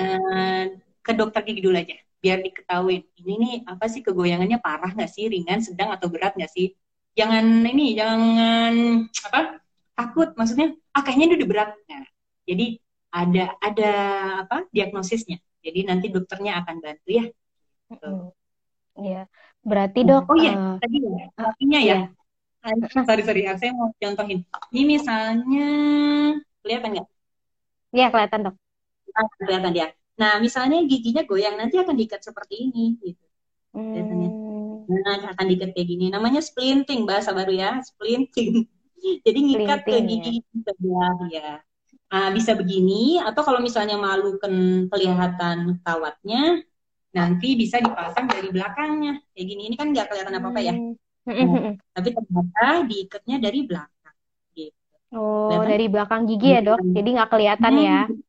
uh, 0.00 0.64
ke 1.04 1.12
dokter 1.12 1.44
gigi 1.44 1.60
dulu 1.60 1.76
aja 1.76 1.94
biar 2.24 2.40
diketahui 2.40 3.04
ini 3.20 3.34
nih 3.36 3.54
apa 3.68 3.84
sih 3.84 4.00
kegoyangannya 4.00 4.56
parah 4.56 4.96
nggak 4.96 5.12
sih 5.12 5.28
ringan 5.28 5.60
sedang 5.60 5.92
atau 5.92 6.08
berat 6.08 6.32
nggak 6.32 6.48
sih 6.48 6.72
jangan 7.12 7.44
ini 7.68 7.92
jangan 7.92 8.72
apa 9.28 9.60
takut 9.92 10.32
maksudnya 10.32 10.72
ah 10.96 11.04
kayaknya 11.04 11.36
udah 11.36 11.48
berat 11.52 11.70
nah, 11.84 12.08
jadi 12.48 12.80
ada 13.12 13.44
ada 13.60 13.92
apa 14.48 14.64
diagnosisnya 14.72 15.36
jadi 15.60 15.84
nanti 15.84 16.08
dokternya 16.08 16.64
akan 16.64 16.76
bantu 16.80 17.08
ya 17.12 17.28
Iya, 18.94 19.26
berarti 19.66 20.00
dok. 20.06 20.30
Oh 20.30 20.36
iya, 20.38 20.52
uh, 20.54 20.76
tadi 20.78 20.96
ya, 21.02 21.26
artinya 21.34 21.80
ya. 21.82 21.96
Uh, 22.64 23.04
sorry 23.04 23.22
sorry, 23.26 23.42
saya 23.58 23.72
mau 23.74 23.90
contohin. 23.92 24.46
Ini 24.70 24.82
misalnya, 24.86 25.68
kelihatan 26.62 26.90
nggak? 26.94 27.08
Iya 27.94 28.06
kelihatan 28.10 28.40
dok. 28.50 28.54
Ah, 29.14 29.26
kelihatan 29.38 29.72
dia. 29.74 29.88
Nah, 30.14 30.38
misalnya 30.38 30.78
giginya 30.86 31.26
goyang, 31.26 31.58
nanti 31.58 31.74
akan 31.78 31.94
diikat 31.98 32.22
seperti 32.22 32.70
ini, 32.70 32.94
gitu. 33.02 33.24
Hmm. 33.74 34.86
Nah, 34.86 35.34
akan 35.34 35.44
diikat 35.50 35.74
kayak 35.74 35.88
gini. 35.90 36.06
Namanya 36.10 36.38
splinting, 36.38 37.02
bahasa 37.02 37.34
baru 37.34 37.50
ya, 37.50 37.82
splinting. 37.82 38.66
Jadi 39.26 39.38
ngikat 39.42 39.82
ke 39.82 39.98
gigi 40.06 40.38
ya. 40.38 40.70
sebelah 40.70 41.18
ya. 41.34 41.50
Nah, 42.14 42.30
bisa 42.30 42.54
begini, 42.54 43.18
atau 43.18 43.42
kalau 43.42 43.58
misalnya 43.58 43.98
malu 43.98 44.38
kelihatan 44.86 45.82
kawatnya, 45.82 46.62
nanti 47.14 47.54
bisa 47.54 47.78
dipasang 47.78 48.26
dari 48.26 48.50
belakangnya. 48.50 49.22
Kayak 49.32 49.46
gini, 49.46 49.62
ini 49.70 49.76
kan 49.78 49.88
nggak 49.94 50.06
kelihatan 50.10 50.34
apa-apa 50.36 50.60
ya. 50.60 50.74
Nah, 51.24 51.72
tapi 51.96 52.08
ternyata 52.12 52.66
diikatnya 52.84 53.36
dari 53.40 53.60
belakang. 53.64 54.16
Gitu. 54.52 54.76
Oh, 55.14 55.48
kelihatan? 55.48 55.70
dari 55.70 55.86
belakang 55.88 56.22
gigi 56.28 56.48
ya 56.52 56.60
dok? 56.60 56.80
Jadi 56.82 57.08
nggak 57.14 57.30
kelihatan 57.30 57.74
ya? 57.78 58.00
Hmm 58.10 58.24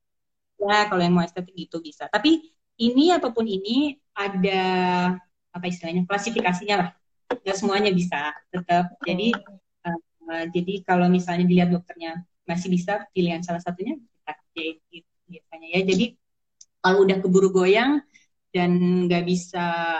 ya 0.60 0.88
kalau 0.90 1.02
yang 1.04 1.16
mau 1.16 1.24
estetik 1.24 1.54
gitu 1.54 1.84
bisa 1.84 2.08
tapi 2.08 2.42
ini 2.80 3.12
apa 3.12 3.32
pun 3.32 3.46
ini 3.48 3.96
ada 4.16 4.62
apa 5.52 5.66
istilahnya 5.68 6.04
klasifikasinya 6.08 6.76
lah 6.76 6.90
nggak 7.32 7.58
semuanya 7.58 7.92
bisa 7.92 8.32
tetap 8.52 8.96
jadi 9.04 9.36
uh, 9.88 10.46
jadi 10.52 10.74
kalau 10.84 11.08
misalnya 11.08 11.46
dilihat 11.48 11.72
dokternya 11.72 12.24
masih 12.46 12.70
bisa 12.72 13.06
pilihan 13.12 13.42
salah 13.42 13.62
satunya 13.62 13.98
kita 13.98 14.34
gitu 14.92 15.10
biasanya 15.26 15.68
ya 15.74 15.82
jadi 15.84 16.06
kalau 16.82 17.02
udah 17.02 17.18
keburu 17.18 17.50
goyang 17.50 18.02
dan 18.56 18.72
nggak 19.12 19.28
bisa 19.28 20.00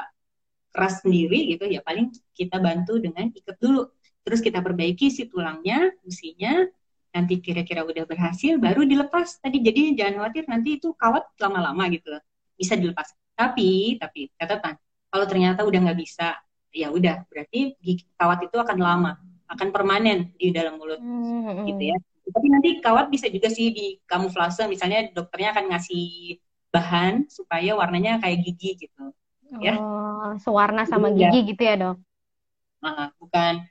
keras 0.72 1.04
sendiri 1.04 1.52
gitu 1.52 1.68
ya 1.68 1.84
paling 1.84 2.08
kita 2.32 2.56
bantu 2.64 2.96
dengan 3.04 3.28
ikat 3.36 3.60
dulu. 3.60 3.92
Terus 4.24 4.40
kita 4.40 4.64
perbaiki 4.64 5.12
si 5.12 5.28
tulangnya 5.28 5.92
fungsinya 6.00 6.64
nanti 7.12 7.40
kira-kira 7.44 7.84
udah 7.84 8.08
berhasil 8.08 8.56
baru 8.56 8.88
dilepas. 8.88 9.44
Tadi 9.44 9.60
jadi 9.60 9.92
jangan 10.00 10.24
khawatir 10.24 10.48
nanti 10.48 10.80
itu 10.80 10.96
kawat 10.96 11.36
lama-lama 11.40 11.84
gitu 11.92 12.16
loh. 12.16 12.24
Bisa 12.56 12.80
dilepas. 12.80 13.12
Tapi 13.36 14.00
tapi 14.00 14.32
catatan 14.40 14.80
kalau 15.12 15.26
ternyata 15.28 15.68
udah 15.68 15.80
nggak 15.92 16.00
bisa 16.00 16.40
ya 16.72 16.92
udah 16.92 17.28
berarti 17.28 17.76
kawat 18.16 18.40
itu 18.48 18.56
akan 18.56 18.78
lama 18.80 19.12
akan 19.48 19.68
permanen 19.72 20.36
di 20.36 20.52
dalam 20.56 20.80
mulut 20.80 21.00
hmm. 21.00 21.68
gitu 21.76 21.84
ya. 21.92 21.98
Tapi 22.26 22.48
nanti 22.52 22.70
kawat 22.80 23.12
bisa 23.12 23.28
juga 23.28 23.52
sih 23.52 23.72
di 23.72 24.00
kamuflase 24.08 24.66
misalnya 24.66 25.12
dokternya 25.14 25.56
akan 25.56 25.76
ngasih 25.76 26.36
bahan 26.76 27.14
supaya 27.32 27.72
warnanya 27.74 28.20
kayak 28.20 28.44
gigi 28.44 28.88
gitu 28.88 29.16
ya 29.64 29.80
oh, 29.80 30.36
sewarna 30.44 30.84
sama 30.84 31.14
gigi 31.16 31.56
gitu 31.56 31.62
ya 31.64 31.76
dok 31.80 31.98
uh, 32.84 33.08
bukan 33.22 33.64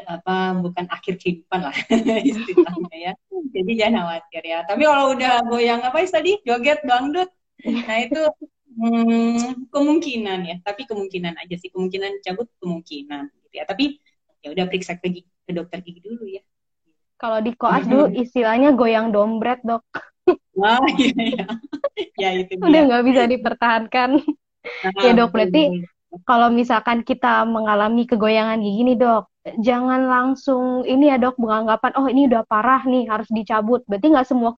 apa 0.00 0.56
bukan 0.56 0.88
akhir 0.88 1.20
kehidupan 1.20 1.60
lah 1.60 1.76
istilahnya 2.24 2.96
ya. 2.96 3.12
Jadi 3.52 3.72
jangan 3.76 4.08
khawatir 4.08 4.42
ya. 4.48 4.64
Tapi 4.64 4.82
kalau 4.88 5.12
udah 5.12 5.44
goyang 5.44 5.84
apa 5.84 6.00
tadi 6.08 6.40
joget 6.40 6.80
dangdut, 6.88 7.28
nah 7.68 7.96
itu 8.00 8.24
hmm, 8.80 9.68
kemungkinan 9.68 10.40
ya. 10.48 10.56
Tapi 10.64 10.88
kemungkinan 10.88 11.36
aja 11.36 11.52
sih 11.60 11.68
kemungkinan 11.68 12.24
cabut 12.24 12.48
kemungkinan 12.64 13.28
gitu 13.44 13.54
ya. 13.60 13.68
Tapi 13.68 14.00
ya 14.40 14.56
udah 14.56 14.64
periksa 14.72 14.96
ke, 14.96 15.20
ke 15.20 15.52
dokter 15.52 15.84
gigi 15.84 16.00
dulu 16.00 16.24
ya 16.24 16.40
kalau 17.20 17.38
di 17.44 17.52
koas 17.52 17.84
dulu 17.90 18.08
istilahnya 18.16 18.72
goyang 18.72 19.12
dompet 19.12 19.60
dok 19.62 19.84
wah 20.60 20.84
iya 21.00 21.16
iya. 21.16 21.46
Ya 22.20 22.28
itu 22.36 22.52
dia. 22.56 22.68
udah 22.68 22.80
nggak 22.92 23.04
bisa 23.08 23.22
dipertahankan. 23.24 24.10
Nah, 24.60 24.92
ya 25.00 25.10
dok 25.16 25.32
berarti 25.32 25.88
kalau 26.28 26.52
misalkan 26.52 27.00
kita 27.00 27.48
mengalami 27.48 28.04
kegoyangan 28.04 28.60
gigi 28.60 28.82
nih 28.92 28.98
dok 29.00 29.24
jangan 29.64 30.04
langsung 30.04 30.84
ini 30.84 31.08
ya 31.08 31.16
dok 31.16 31.40
beranggapan 31.40 31.92
oh 31.96 32.06
ini 32.12 32.28
udah 32.28 32.44
parah 32.44 32.84
nih 32.84 33.08
harus 33.08 33.28
dicabut. 33.32 33.80
Berarti 33.88 34.06
nggak 34.12 34.28
semua 34.28 34.52